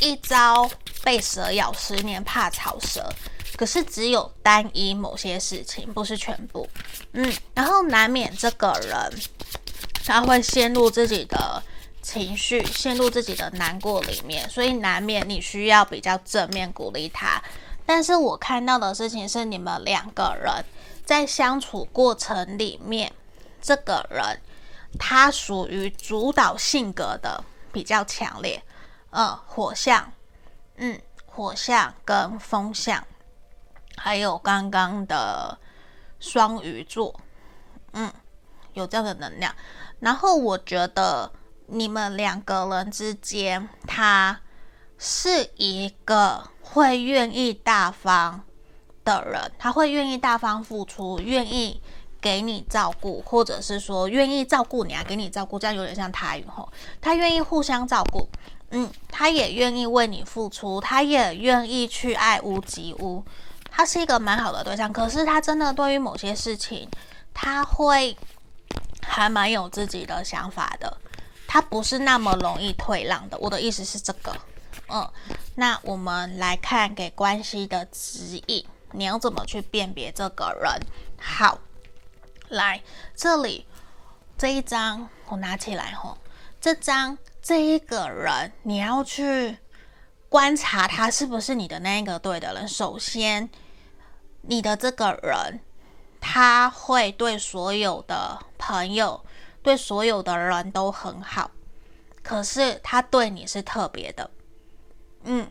[0.00, 0.70] 一朝
[1.04, 3.08] 被蛇咬，十年怕草蛇。
[3.56, 6.66] 可是只有单一某些事情，不是全部。
[7.12, 9.20] 嗯，然后难免这个人
[10.02, 11.62] 他会陷入自己的
[12.00, 17.42] 情绪，陷入自己的难过里面，所以难免你需要比较正面鼓励他。
[17.92, 20.64] 但是我看到的事情是，你们两个人
[21.04, 23.12] 在相处过程里面，
[23.60, 24.40] 这个人
[24.96, 28.62] 他属于主导性格的比较强烈，
[29.10, 30.12] 呃，火象，
[30.76, 33.04] 嗯，火象跟风象，
[33.96, 35.58] 还有刚刚的
[36.20, 37.18] 双鱼座，
[37.94, 38.08] 嗯，
[38.74, 39.52] 有这样的能量。
[39.98, 41.32] 然后我觉得
[41.66, 44.40] 你们两个人之间，他
[44.96, 46.50] 是一个。
[46.72, 48.42] 会愿意大方
[49.04, 51.80] 的人，他会愿意大方付出，愿意
[52.20, 56.70] 给你照顾，或者是说愿意照顾你啊，给你照顾，这样有点像台语吼。
[57.00, 58.28] 他愿意互相照顾，
[58.70, 63.24] 嗯，他也愿意为你付出，他也愿意去爱屋及乌，
[63.70, 64.92] 他是一个蛮好的对象。
[64.92, 66.88] 可是他真的对于某些事情，
[67.34, 68.16] 他会
[69.02, 70.96] 还蛮有自己的想法的，
[71.48, 73.36] 他不是那么容易退让的。
[73.38, 74.36] 我的意思是这个。
[74.90, 75.10] 嗯，
[75.54, 80.80] 那我们来看给关系的指引，你要怎么去辨别这个人？
[81.18, 81.58] 好，
[82.48, 82.82] 来
[83.14, 83.66] 这里
[84.36, 86.18] 这一张我拿起来吼，
[86.60, 89.58] 这张这一个人，你要去
[90.28, 92.66] 观察他是不是你的那一个对的人。
[92.66, 93.48] 首先，
[94.42, 95.60] 你的这个人，
[96.20, 99.24] 他会对所有的朋友、
[99.62, 101.50] 对所有的人都很好，
[102.22, 104.30] 可是他对你是特别的，
[105.24, 105.50] 嗯，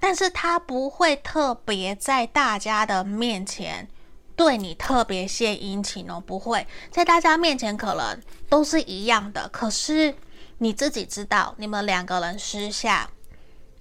[0.00, 3.88] 但是他不会特别在大家的面前
[4.36, 10.14] 对你特别献殷勤哦，不会在大家面前可能都是一样的，可是。
[10.58, 13.10] 你自己知道，你们两个人私下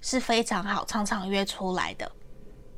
[0.02, 2.12] 是非常好，常常约出来的。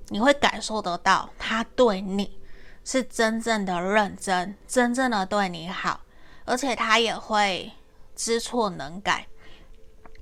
[0.10, 2.38] 你会感受得到，他对你
[2.84, 6.02] 是真正的认真，真正的对你好，
[6.44, 7.72] 而且他也会
[8.14, 9.26] 知错能改，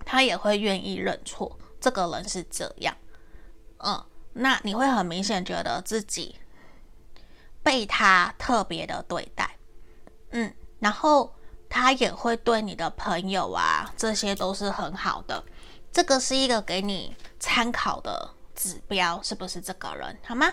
[0.05, 1.57] 他也会愿意认错。
[1.82, 2.95] 这个人是这样，
[3.79, 4.01] 嗯，
[4.34, 6.38] 那你会很明显觉得自己
[7.61, 9.57] 被他特别的对待，
[10.29, 11.34] 嗯，然后。
[11.73, 15.41] 他也会对你的朋友啊，这些都是很好的。
[15.89, 20.17] 这个是一个给你参考的指标，是不是这个人？
[20.27, 20.51] 好吗？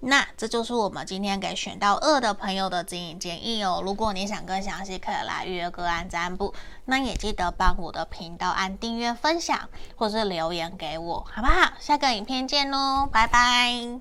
[0.00, 3.82] 那这就是我们今天给选到二的朋友的指引建议哦。
[3.84, 6.54] 如果你想更详细，可以来预约个案占卜。
[6.84, 11.72] 那也记得帮我的频道按订阅、分享，或是留言给我，好不好？
[11.80, 14.00] 下个影片见喽，拜拜。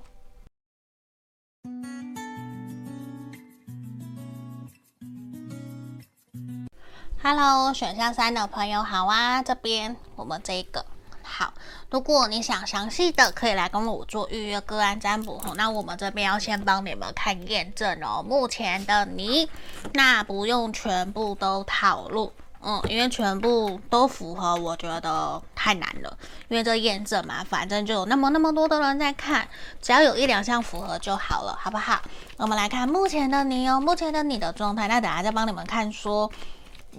[7.23, 10.85] Hello，选项三的朋友好啊，这边我们这个
[11.28, 11.53] 好。
[11.89, 15.41] 如果你想详细的，可以来跟我做预约个案占卜。
[15.55, 18.23] 那我们这边要先帮你们看验证哦。
[18.25, 19.49] 目前的你，
[19.93, 26.17] 那不用全部都套路，嗯，因为全部都符合，我觉得太难了。
[26.47, 29.47] 因为这验证嘛，反正就有那么那么多的人在看，
[29.82, 32.01] 只要有一两项符合就好了，好不好？
[32.38, 34.88] 我们来看目前的你哦，目前的你的状态。
[34.88, 36.32] 那等下再帮你们看说。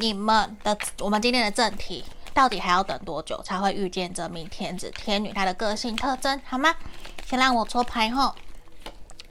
[0.00, 2.04] 你们的我们今天的正题
[2.38, 5.32] 到底还要等多久才会遇见这名天子天女？
[5.32, 6.72] 她的个性特征好吗？
[7.26, 8.32] 先让我抽牌后，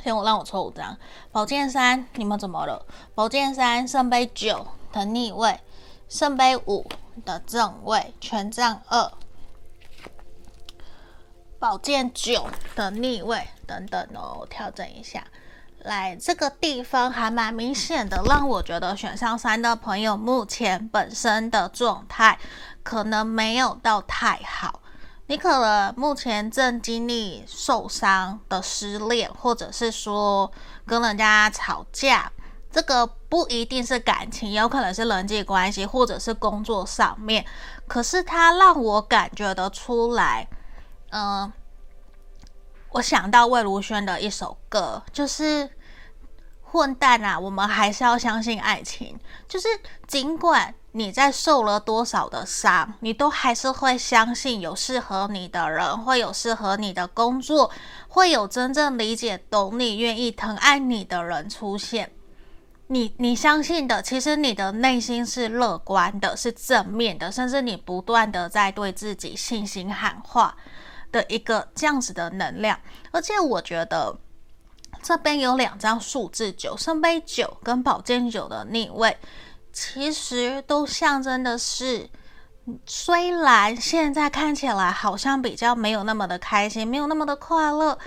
[0.04, 0.98] 先我让我抽五张。
[1.32, 2.86] 宝剑三，你们怎么了？
[3.16, 5.58] 宝剑三，圣杯九的逆位，
[6.10, 6.86] 圣杯五
[7.24, 9.10] 的正位，权杖二，
[11.58, 15.24] 宝剑九的逆位等等哦，调整一下。
[15.84, 22.38] 来这个地方还蛮明显的，让我觉得选项三的朋友目前本身的状态
[22.88, 24.80] 可能没有到太好。
[25.26, 30.50] 你可能目前正经历受伤的失恋，或者是说
[30.86, 32.32] 跟人家吵架，
[32.72, 37.46] 这个不一定是感情，有可能是人际关系，或者是工作上面。
[37.90, 40.48] 可是它让我感觉得出来，
[41.10, 41.52] 嗯、
[42.92, 45.70] 我想到魏如萱的一首歌，就是
[46.78, 49.20] “混蛋啊”，我们还是要相信爱情。
[49.48, 49.68] 就是
[50.06, 57.72] 尽管你在受了多少的伤，你都还是会相信有适合你的人，会有适合你的工作，
[58.08, 62.12] 会有真正理解、懂你、愿意疼爱你的人出现。
[62.88, 70.56] 你你相信的，其实你的内心是乐观的，是正面的，甚至你不断的在对自己信心喊话。
[71.10, 72.78] 的一个这样子的能量，
[73.12, 74.14] 而且我觉得
[75.02, 79.18] 这边有两张数字九，圣杯九跟宝剑九的逆位，
[79.72, 82.10] 其实都象征的是，
[82.86, 87.98] 虽然现在看起来好像比较没有那么的开心，没有那么的快乐，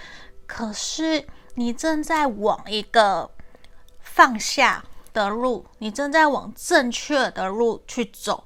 [0.46, 3.30] 可是你正在往一个
[4.00, 8.44] 放下的路，你正在往正确的路去走。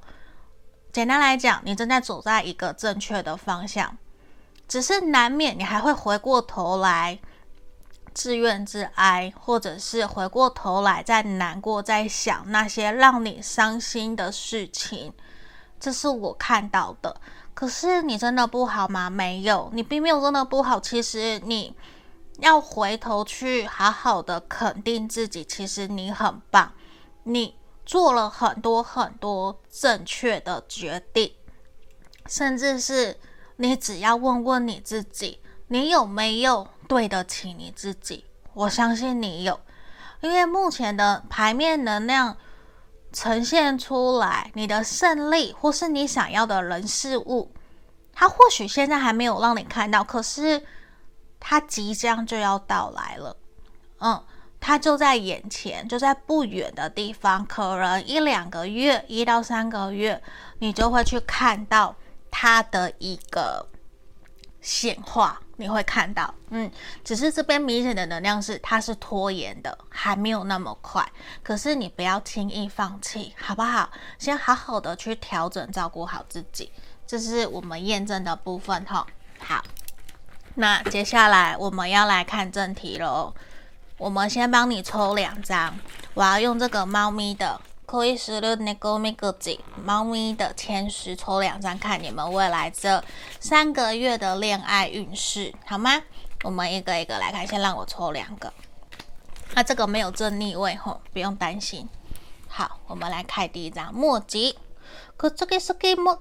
[0.93, 3.97] 简单来讲，你正在走在一个正确的方向。
[4.67, 7.19] 只是难免你还会回过头来
[8.15, 15.13] 自怨自哀，或者是回过头来再难过，在想那些让你伤心的事情。
[15.79, 17.21] 这是我看到的。
[17.53, 19.11] 可是你真的不好吗？
[19.11, 20.81] 没有，你并没有真的不好。
[20.81, 21.77] 其实你
[22.39, 26.73] 要回头去好好的肯定自己，其实你很棒，
[27.25, 31.33] 你做了很多很多正确的决定，
[32.27, 33.19] 甚至是。
[33.57, 35.39] 你只要问问你自己，
[35.69, 38.25] 你有没有对得起你自己？
[38.53, 39.59] 我相信你有，
[40.21, 42.37] 因为目前的牌面能量
[43.13, 47.51] 呈现出来，你的胜利或是你想要的人事物，
[48.13, 50.63] 它或许现在还没有让你看到，可是
[51.41, 53.37] 它即将就要到来了。
[54.01, 54.25] 嗯，
[54.61, 60.23] 它就在眼前，就在不远的地方，可能一两个月，一到三个月，
[60.59, 61.95] 你就会去看到。
[62.37, 63.65] 他的一个
[64.61, 66.71] 显化，你会看到，嗯，
[67.05, 71.07] 只是这边明显的能量是它是拖延的，还没有那么快。
[71.43, 73.91] 可是你不要轻易放弃，好不好？
[74.19, 76.73] 先好好的去调整，照顾好自己，
[77.07, 79.07] 这是我们验证的部分哈。
[79.39, 79.63] 好，
[80.55, 83.35] 那接下来我们要来看正题喽。
[83.97, 85.79] 我们先帮你抽两张，
[86.15, 87.61] 我要用这个猫咪的。
[87.87, 93.03] 可以使用那个咪个字猫咪的签诗抽两张，看你们未来这
[93.39, 96.03] 三个月的恋爱运势，好吗？
[96.43, 98.53] 我们一个一个来看，先让我抽两个。
[99.55, 101.89] 那、这个没有正逆位吼，不用担心。
[102.49, 104.59] 好，我们来看第一张墨吉。
[105.17, 106.21] 可这个是给墨？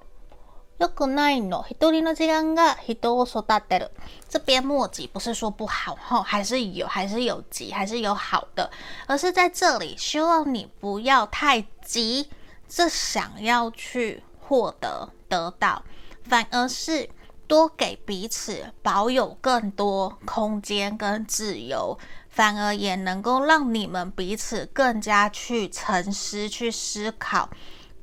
[0.82, 1.64] よくないの。
[1.68, 3.90] 一人の时间が人を育てる。
[4.28, 8.70] 这边末吉不是说不好哈，还是有，还是有吉，还是有好的，
[9.06, 12.28] 而是在这里希望你不要太急，
[12.68, 15.82] 这想要去获得得到，
[16.22, 17.08] 反而是
[17.48, 27.48] 多给彼此保有更多空间跟自由，反而也能够让你们彼此更加去沉思、去思考，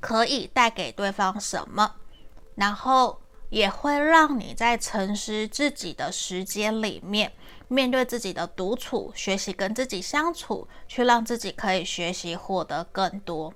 [0.01, 1.93] 可以带给对方什么。
[2.54, 7.32] 然后也会让你在沉思自己的时间里面，
[7.68, 13.52] 面对自己的独处，学习跟自己相处，去让自己可以学习获得更多。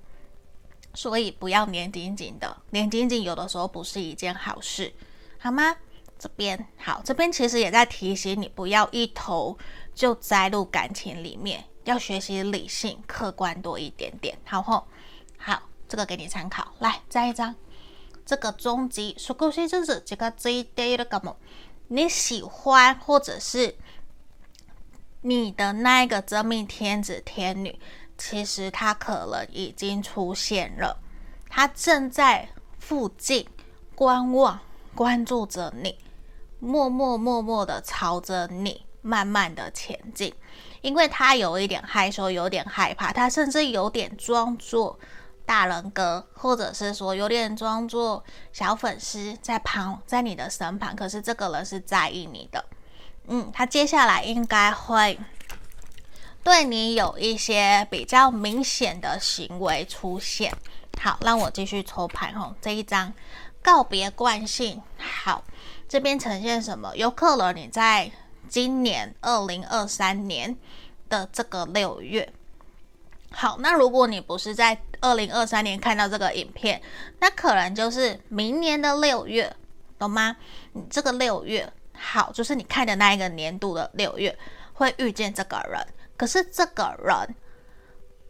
[0.93, 4.93] 所以不要黏紧紧的，黏紧紧有的时候不是一件好事，
[5.37, 5.75] 好吗？
[6.17, 9.57] 这边好，这边其实也在提醒你，不要一头
[9.93, 14.37] 就栽入感情里面，要学习理性、客观多一点点。
[14.45, 14.87] 好吼，
[15.37, 16.73] 好，这个给你参考。
[16.79, 17.53] 来，再一张。
[18.24, 21.36] 这个终极，少しずつ近づいているかも。
[21.88, 23.74] 你喜欢或者是
[25.22, 27.78] 你的那一个真命天子天女，
[28.16, 30.98] 其实他可能已经出现了，
[31.48, 33.46] 他正在附近
[33.96, 34.60] 观望、
[34.94, 35.98] 关注着你，
[36.60, 40.32] 默默默默的朝着你慢慢的前进，
[40.82, 44.98] 因为他有一点害羞，有点害怕，他甚至有点装作。
[45.45, 52.65] 大人格，或者是说有点装作小粉丝在旁，在你的身旁，可是这个人是在意你的，
[53.27, 55.19] 嗯，他接下来应该会
[56.43, 60.53] 对你有一些比较明显的行为出现。
[61.01, 62.55] 好，让我继续抽牌哦。
[62.61, 63.13] 这一张
[63.61, 65.43] 告别惯性，好，
[65.87, 66.95] 这边呈现什么？
[66.95, 68.11] 有可能你在
[68.47, 70.55] 今年二零二三年
[71.09, 72.31] 的这个六月。
[73.31, 76.81] 好，那如果你不是在二零二三年看到这个影片，
[77.19, 79.55] 那可能就是明年的六月，
[79.99, 80.35] 懂吗？
[80.73, 84.35] 你这个六月，好，就是你看的那一个年度的六月，
[84.73, 85.79] 会遇见这个人。
[86.17, 87.35] 可是这个人，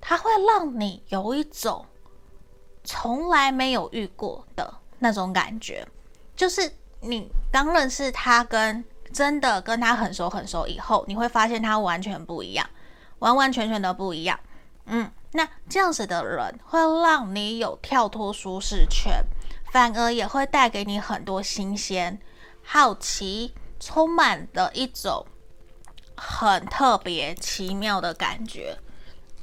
[0.01, 1.86] 他会让你有一种
[2.84, 5.88] 从来没有遇过的那种感觉，
[6.36, 6.69] 就是
[6.99, 12.69] 你刚认识他，跟真的跟他很熟很熟以后，你会发现他完全不一样，
[13.19, 14.38] 完完全全的不一样。
[14.88, 19.21] 嗯，那这样子的人会让你有跳脱舒适圈，
[19.69, 22.17] 反而也会带给你很多新鲜、
[22.63, 25.27] 好奇、充满的一种
[26.15, 28.77] 很特别、奇妙的感觉。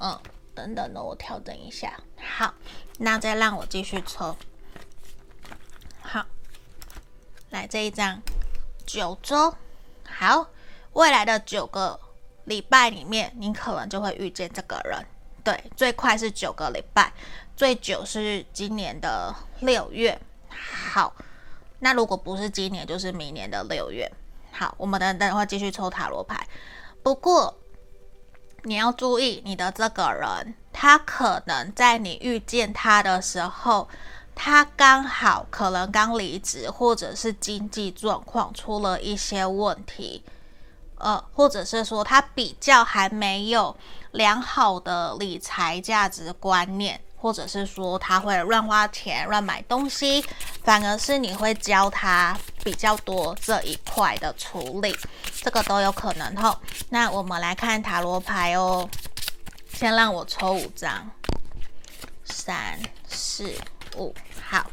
[0.01, 0.19] 嗯，
[0.55, 2.01] 等等的，我调整一下。
[2.17, 2.55] 好，
[2.97, 4.35] 那再让我继续抽。
[6.01, 6.25] 好，
[7.51, 8.23] 来这一张
[8.87, 9.55] 九周，
[10.07, 10.49] 好，
[10.95, 12.01] 未来的九个
[12.45, 15.07] 礼拜里面，你可能就会遇见这个人。
[15.45, 17.13] 对，最快是九个礼拜，
[17.57, 20.21] 最久是今年的六月。
[20.49, 21.13] 好，
[21.81, 24.11] 那如果不是今年，就是明年的六月。
[24.53, 26.47] 好，我们等等会继续抽塔罗牌。
[27.03, 27.59] 不过
[28.63, 33.89] 你要注意，你的这个人，他可能在你遇见他的时候，
[34.37, 40.23] 他刚好可能刚离职，或者是经济状况出了一些问题。
[40.99, 43.77] 呃，或者是说他比较还没有
[44.13, 50.25] 良好的理财价值观念，或者是说他会乱花钱、乱买东西，
[50.63, 54.95] 反而是你会教他比较多这一块的处理，
[55.43, 56.59] 这个都有可能吼。
[56.91, 58.89] 那我们来看塔罗牌哦，
[59.73, 61.11] 先让我抽五张，
[62.25, 63.55] 三、四、
[63.97, 64.15] 五，
[64.47, 64.71] 好，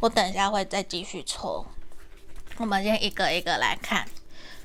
[0.00, 1.66] 我等一下会再继续抽，
[2.56, 4.08] 我们先一个一个来看。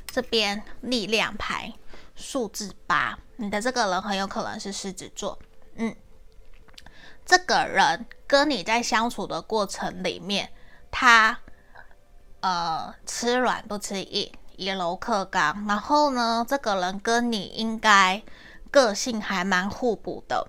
[0.08, 1.74] 这边力量牌。
[2.16, 5.38] 数字八，你的这个人很有可能是狮子座。
[5.76, 5.96] 嗯，
[7.26, 10.52] 这个人跟你在相处的过程里面，
[10.92, 11.40] 他
[12.42, 15.66] 呃吃软不吃硬，以柔克刚。
[15.68, 18.22] 然后呢，这个人跟你应该
[18.70, 20.48] 个性还蛮互补的。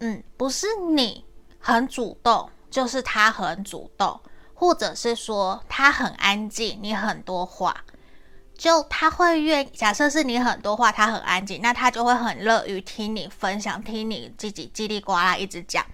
[0.00, 1.24] 嗯，不是你
[1.58, 4.20] 很主动，就是他很主动。
[4.60, 7.84] 或者是说他很安静，你很多话，
[8.58, 15.86] 就他会愿假设是你很多话，他很安静，那他就会很乐于听你分享，听你自己叽里呱啦一直讲，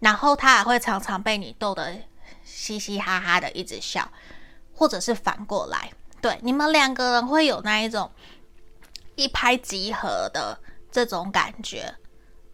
[0.00, 1.94] 然后他还会常常被你逗得
[2.42, 4.10] 嘻嘻哈哈的一直笑，
[4.74, 5.92] 或者是反过来，
[6.22, 8.10] 对，你们两个人会有那一种
[9.14, 10.58] 一拍即合的
[10.90, 11.94] 这种感觉，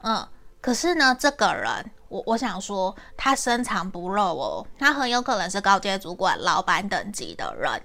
[0.03, 0.29] 嗯，
[0.61, 1.91] 可是呢，这个人。
[2.09, 7.83] 我我想说，他深藏不露哦，他很有可能是高阶主管、老板等级的人，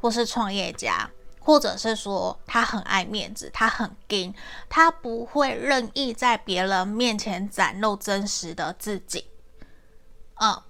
[0.00, 4.34] 或是创业家，或者是说他很爱面子，他很硬，
[4.68, 9.26] 他不会任意在别人面前展露真实的自己。
[10.40, 10.62] 嗯，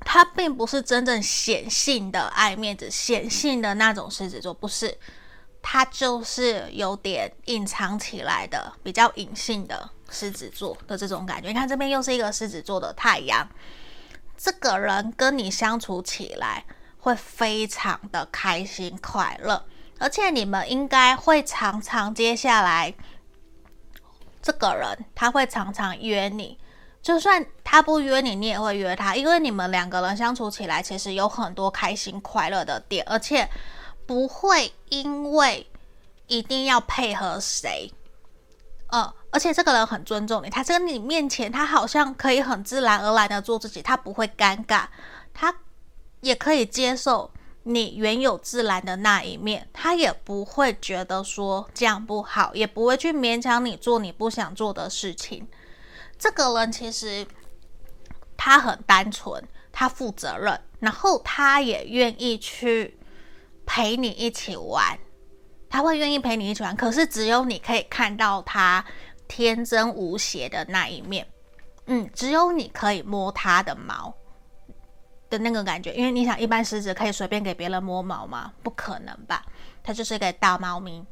[0.00, 4.96] 他并不是真正显性的爱面子、显性的那种狮子座，不是，
[5.60, 9.90] 他就是有点隐藏起来的，比较隐性的。
[10.08, 13.44] 狮子座的这种感觉，你看这边又是一个狮子座的太阳，
[14.36, 16.64] 这个人跟你相处起来
[17.06, 19.64] 会非常的开心快乐，
[20.00, 22.92] 而且你们应该会常常接下来，
[24.42, 26.58] 这个人他会常常约你，
[27.00, 33.48] 就算他不约你，你也会约他，因为你们两个人相处起来其实有很多开心快乐的点，而且
[34.04, 35.64] 不会因为
[36.26, 37.88] 一定要配合谁。
[38.88, 44.86] 嗯，而且这个人很尊重你，他在你面前，他好像可以很自然而然的做自己，他不会尴尬，
[45.32, 45.54] 他
[46.20, 47.30] 也可以接受
[47.64, 55.46] 你原有自然的那一面，他也不会觉得说这样不好，也不会去勉强你做你不想做的事情。
[56.18, 57.26] 这个人其实
[58.36, 59.42] 他很单纯，
[59.72, 62.98] 他负责任，然后他也愿意去
[63.66, 64.98] 陪你一起玩。
[65.68, 68.84] 他会愿意陪你一起玩，可是只有你可以看到他
[69.26, 71.26] 天真无邪的那一面。
[71.86, 74.14] 嗯，只有你可以摸他的毛
[75.30, 78.52] 的那个感觉，因为你想，一般狮子可以随便给别人摸毛吗？
[78.62, 79.44] 不可能吧？
[79.82, 81.04] 他就是一个大猫咪。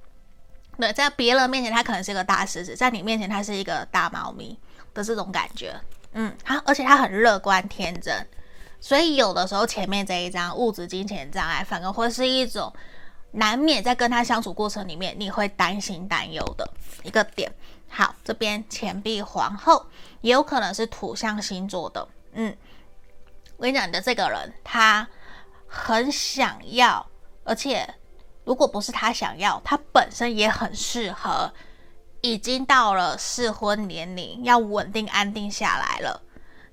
[0.78, 4.58] 对，在别人面前他可能是一个大狮子，在你面前他是一个大猫咪
[4.92, 5.74] 的这种感觉。
[6.12, 8.26] 嗯，他而且他很乐观天真，
[8.80, 12.72] 所以有的时候前面这一张物质金钱障碍，反而会是一种。
[13.36, 17.50] 难免在跟他相处过程里面，你会担心担忧的一个点。
[17.88, 19.86] 好，这边钱币皇后
[20.20, 22.06] 也有可能是土象星座的。
[22.34, 22.56] 嗯，
[23.56, 25.08] 我跟你讲，的这个人他
[25.66, 27.04] 很想要，
[27.44, 27.88] 而且
[28.44, 31.52] 如果不是他想要，他本身也很适合，
[32.20, 36.22] 已经到了适婚年龄，要稳定安定下来了。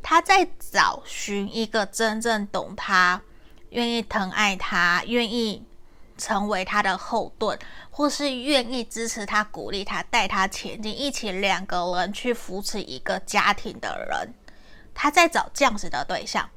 [0.02, 3.22] 他在找寻一个真正懂他、
[3.70, 5.66] 愿意疼爱他、愿意。
[6.18, 7.58] 成为他的后盾，
[7.90, 14.32] 或是愿意支持他、鼓励他、带他前进，一起两个人去扶持一个家庭的人，
[14.94, 16.48] 他在找这样子的对象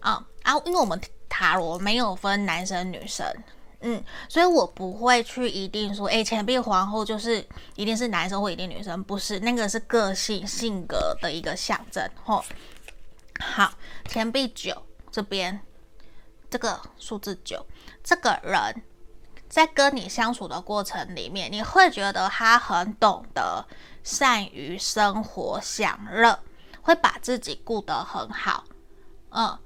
[0.00, 0.54] 啊啊！
[0.64, 3.26] 因为我们塔罗没有分男生女生，
[3.80, 7.46] 嗯，所以我不会去一定说，诶，钱币皇后就是
[7.76, 12.08] 一定是男生或一定女生，不是，那个是个性性格的一个象征。
[12.24, 12.44] 吼，
[13.38, 13.72] 好，
[14.08, 15.60] 钱币九这边
[16.50, 17.64] 这个数字九，
[18.02, 18.82] 这个人。
[19.48, 23.66] 在跟你相处的过程里面，你会觉得他很懂得
[24.04, 26.38] 善于生活享乐，
[26.82, 28.62] 会把自己顾得很好，
[29.30, 29.58] 嗯。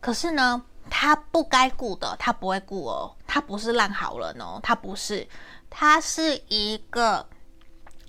[0.00, 3.14] 可是呢，他不该顾的，他不会顾哦。
[3.26, 5.26] 他不是烂好人哦，他不是，
[5.68, 7.28] 他是一个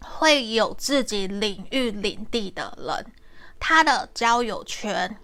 [0.02, 3.14] 会有自己领域领地的人。
[3.60, 5.18] 他的交友圈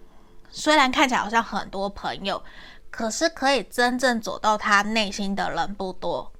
[0.50, 2.42] 虽然看起来好像很多朋友。
[2.90, 6.32] 可是可以真正走到他内心的人不多，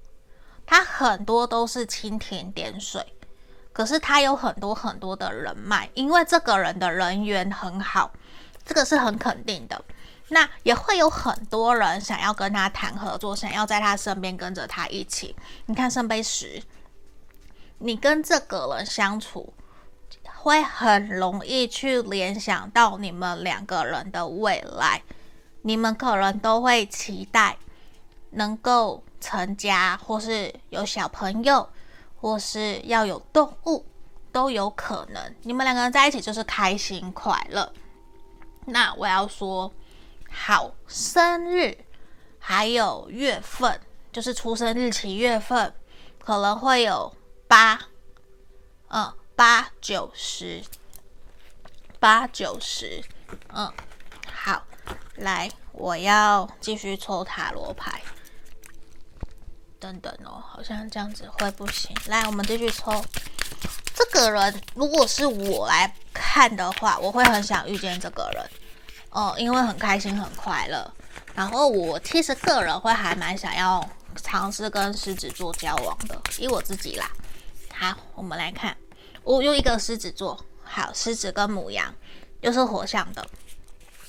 [0.66, 3.06] 他很多都是蜻蜓点水。
[3.70, 8.10] 可是他有很多很多的人脉，因为这个人的人缘很好，
[8.64, 9.80] 这个是很肯定的。
[10.30, 15.34] 那也会有很多人想要跟他谈合作，想要在他身边跟着他一起。
[15.66, 16.62] 你看圣杯十，
[17.78, 19.52] 你跟这个人相处，
[20.36, 25.02] 会很容易去联想到你们两个人的未来。
[25.62, 27.56] 你们可能都会期待
[28.30, 31.68] 能够成家，或是有小朋友，
[32.20, 33.84] 或是要有动物，
[34.30, 35.34] 都有可能。
[35.42, 37.72] 你们两个人在一起就是开心快乐。
[38.66, 39.70] 那我要说，
[40.30, 41.84] 好，生日
[42.38, 43.80] 还有月份，
[44.12, 45.74] 就是出生日期、月份，
[46.18, 47.14] 可能会有
[47.46, 47.80] 八，
[48.88, 50.62] 嗯，八九十，
[51.98, 53.02] 八九十，
[53.54, 53.72] 嗯，
[54.32, 54.64] 好。
[55.16, 58.00] 来，我要继续抽塔罗牌。
[59.80, 61.94] 等等哦，好像这样子会不行。
[62.06, 63.04] 来，我们继续抽。
[63.94, 68.50] 这个人，如果是我来看的话，我会很想遇见这个人。
[69.10, 70.92] 哦，因为很开心很快乐。
[71.34, 73.88] 然后我其实个人会还蛮想要
[74.22, 77.10] 尝试跟狮子座交往的，以我自己啦。
[77.72, 78.76] 好，我们来看，
[79.22, 81.94] 我用一个狮子座，好，狮子跟母羊
[82.40, 83.24] 又是火象的。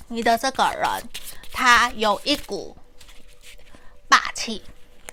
[0.08, 1.08] 你的这个人，
[1.52, 2.76] 他有一股
[4.08, 4.64] 霸气，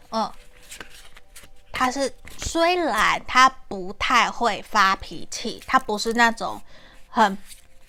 [0.09, 0.31] 嗯，
[1.71, 6.59] 他是虽然他不太会发脾气，他不是那种
[7.09, 7.37] 很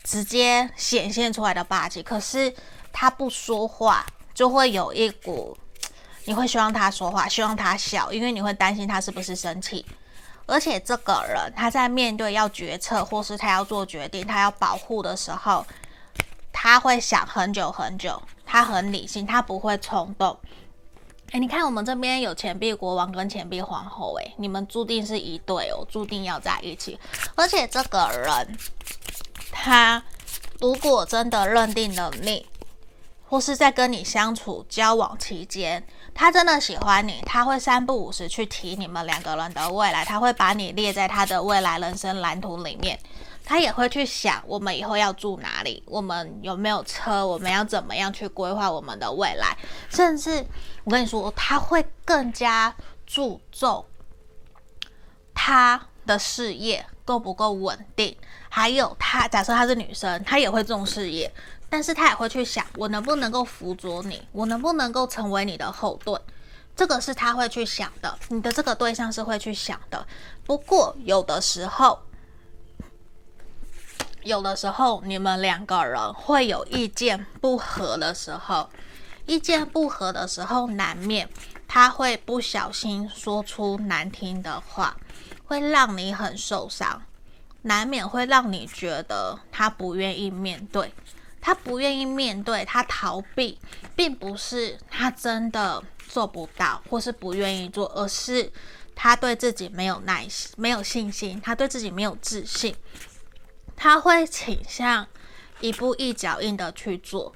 [0.08, 2.54] 直接显现出来的霸气，可是
[2.90, 5.54] 他不说话就会有一股，
[6.24, 9.84] 你会希望他说话，希望他笑，因为你会担心他是不是生气。
[10.46, 15.66] 而且这个人他在面对要决策或是他要做决定，他要保护的时候。
[16.60, 20.36] 他会想很久很久，他很理性，他不会冲动。
[21.30, 26.98] 哎，你看我们这边有钱币国王跟钱币皇后，哎，你们注定是一对哦，注定要在一起。
[27.36, 28.58] 而且这个人，
[29.60, 30.02] 他
[30.60, 32.46] 如果真的认定了你，
[33.28, 35.84] 或是在跟你相处交往期间，
[36.14, 42.98] 他真的喜欢你，他会三不五时去提你们两个人的未来，他会把你列在他的未来人生蓝图里面。
[43.44, 49.56] 他也会去想，我们以后要住哪里，我们有没有车，我们要怎么样去规划我们的未来。
[49.90, 50.44] 甚至
[50.84, 52.74] 我跟你说，他会更加
[53.06, 53.84] 注重
[55.34, 58.16] 他的事业够不够稳定，
[58.48, 61.32] 还有他假设他是女生，他也会重事业，
[61.68, 66.20] 但是他也会去想，我能不能够辅佐你，我能不能够成为你的后盾，
[66.74, 68.18] 这个是他会去想的。
[68.30, 70.06] 你的这个对象是会去想的。
[70.44, 72.00] 不过有的时候。
[74.24, 78.68] 有的时候，你们两个人会有意见不合的时候，
[79.24, 81.26] 意见不合的时候，难免
[81.66, 84.94] 他会不小心说出难听的话，
[85.48, 87.02] 会让你很受伤，
[87.62, 90.92] 难免会让你觉得他不愿意面对，
[91.40, 93.58] 他不愿意面对，他逃避，
[93.96, 98.52] 并不是他真的做不到，或是不愿意做，而是
[98.94, 102.76] 他对自己没有耐心，没有信心，他对自己没有自信。
[103.74, 105.06] 他会倾向
[105.60, 107.34] 一步一脚印的去做，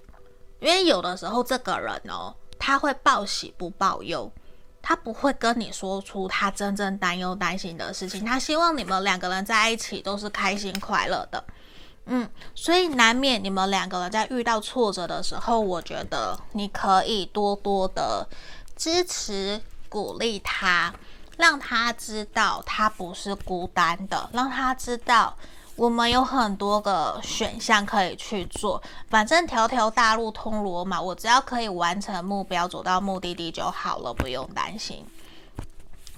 [0.61, 4.31] 因为有的时候这个人哦，他会报喜不报忧，
[4.83, 8.25] 他不会跟你说出他真正担忧担心的事情。
[8.25, 11.43] 他希望你们两个人在一起都是开心快乐的，
[12.07, 18.27] 嗯，所以难免你们两个人在遇到挫折的时候，我觉得你可以多多的
[18.77, 20.93] 支持鼓励他，
[21.37, 25.37] 让他知道他不是孤单的，让他知道。
[25.75, 35.05] 我们有很多个选项可以去做，反正条条大路通罗马，我只要可以完成目标，走到目的地就好了，不用担心。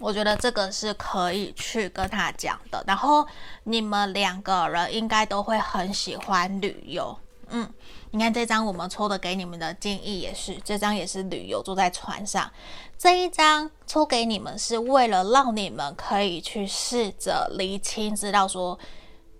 [0.00, 2.82] 我觉得这个是可以去跟他讲的。
[2.84, 3.24] 然后
[3.62, 7.16] 你们两个人应该都会很喜欢旅游。
[7.48, 7.66] 嗯，
[8.10, 12.50] 你看这张我们抽的给你们的建议也是，这张也是旅游，坐在船上。
[12.98, 18.76] 这一张抽给你们是为了让你们可以去试着厘清，知道说。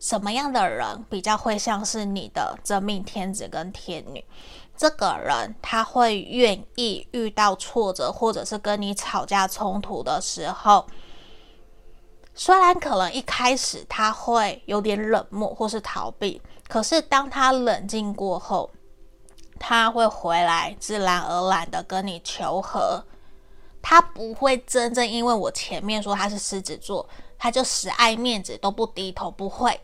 [0.05, 4.23] 什么样的人比较会像是你的真命天子跟天女？
[4.77, 10.87] 这个人他会愿意遇到挫折，或者是跟你吵架冲突的时候，
[12.35, 18.71] 虽然可能一开始他会有点冷漠或是逃避，可是当他冷静过后，
[19.59, 23.03] 他会回来，自然而然的跟你求和。
[23.81, 29.81] 他不会真正因为我前面说他是狮子座，他就死爱面子都不低头，不会。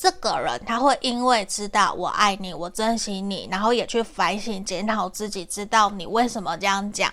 [0.00, 7.12] 这个人他会因为知道我爱你，我珍惜你，然后也去反省检讨自己，知道你为什么这样讲，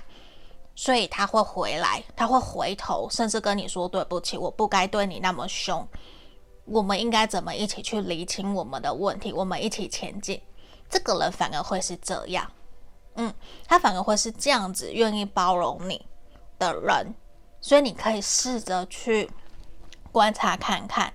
[0.74, 5.86] 所以他会回来，他会回头，甚至跟你说对不起，我不该对你那么凶。
[6.64, 9.34] 我们应该怎么一起去厘清我们的问题？
[9.34, 10.42] 我们一起前进。
[10.90, 12.50] 这个人反而会是这样，
[13.16, 13.34] 嗯，
[13.68, 16.06] 他反而会是这样子愿意包容你
[16.58, 17.14] 的人，
[17.60, 19.30] 所以你可以试着去
[20.10, 21.12] 观察看看。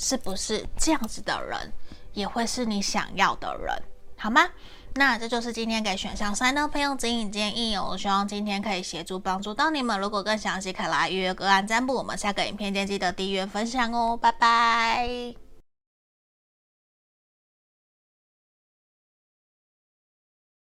[0.00, 1.72] 是不是这样子的人
[2.14, 3.82] 也会是你想要的人，
[4.16, 4.48] 好吗？
[4.94, 7.88] 那这就是今天给选项三的朋友指引建议哦。
[7.90, 10.00] 我希望今天可以协助帮助到你们。
[10.00, 11.94] 如果更详细，可以来预约个案占卜。
[11.94, 14.16] 我们下个影片见，记得订阅分享哦。
[14.16, 15.49] 拜拜。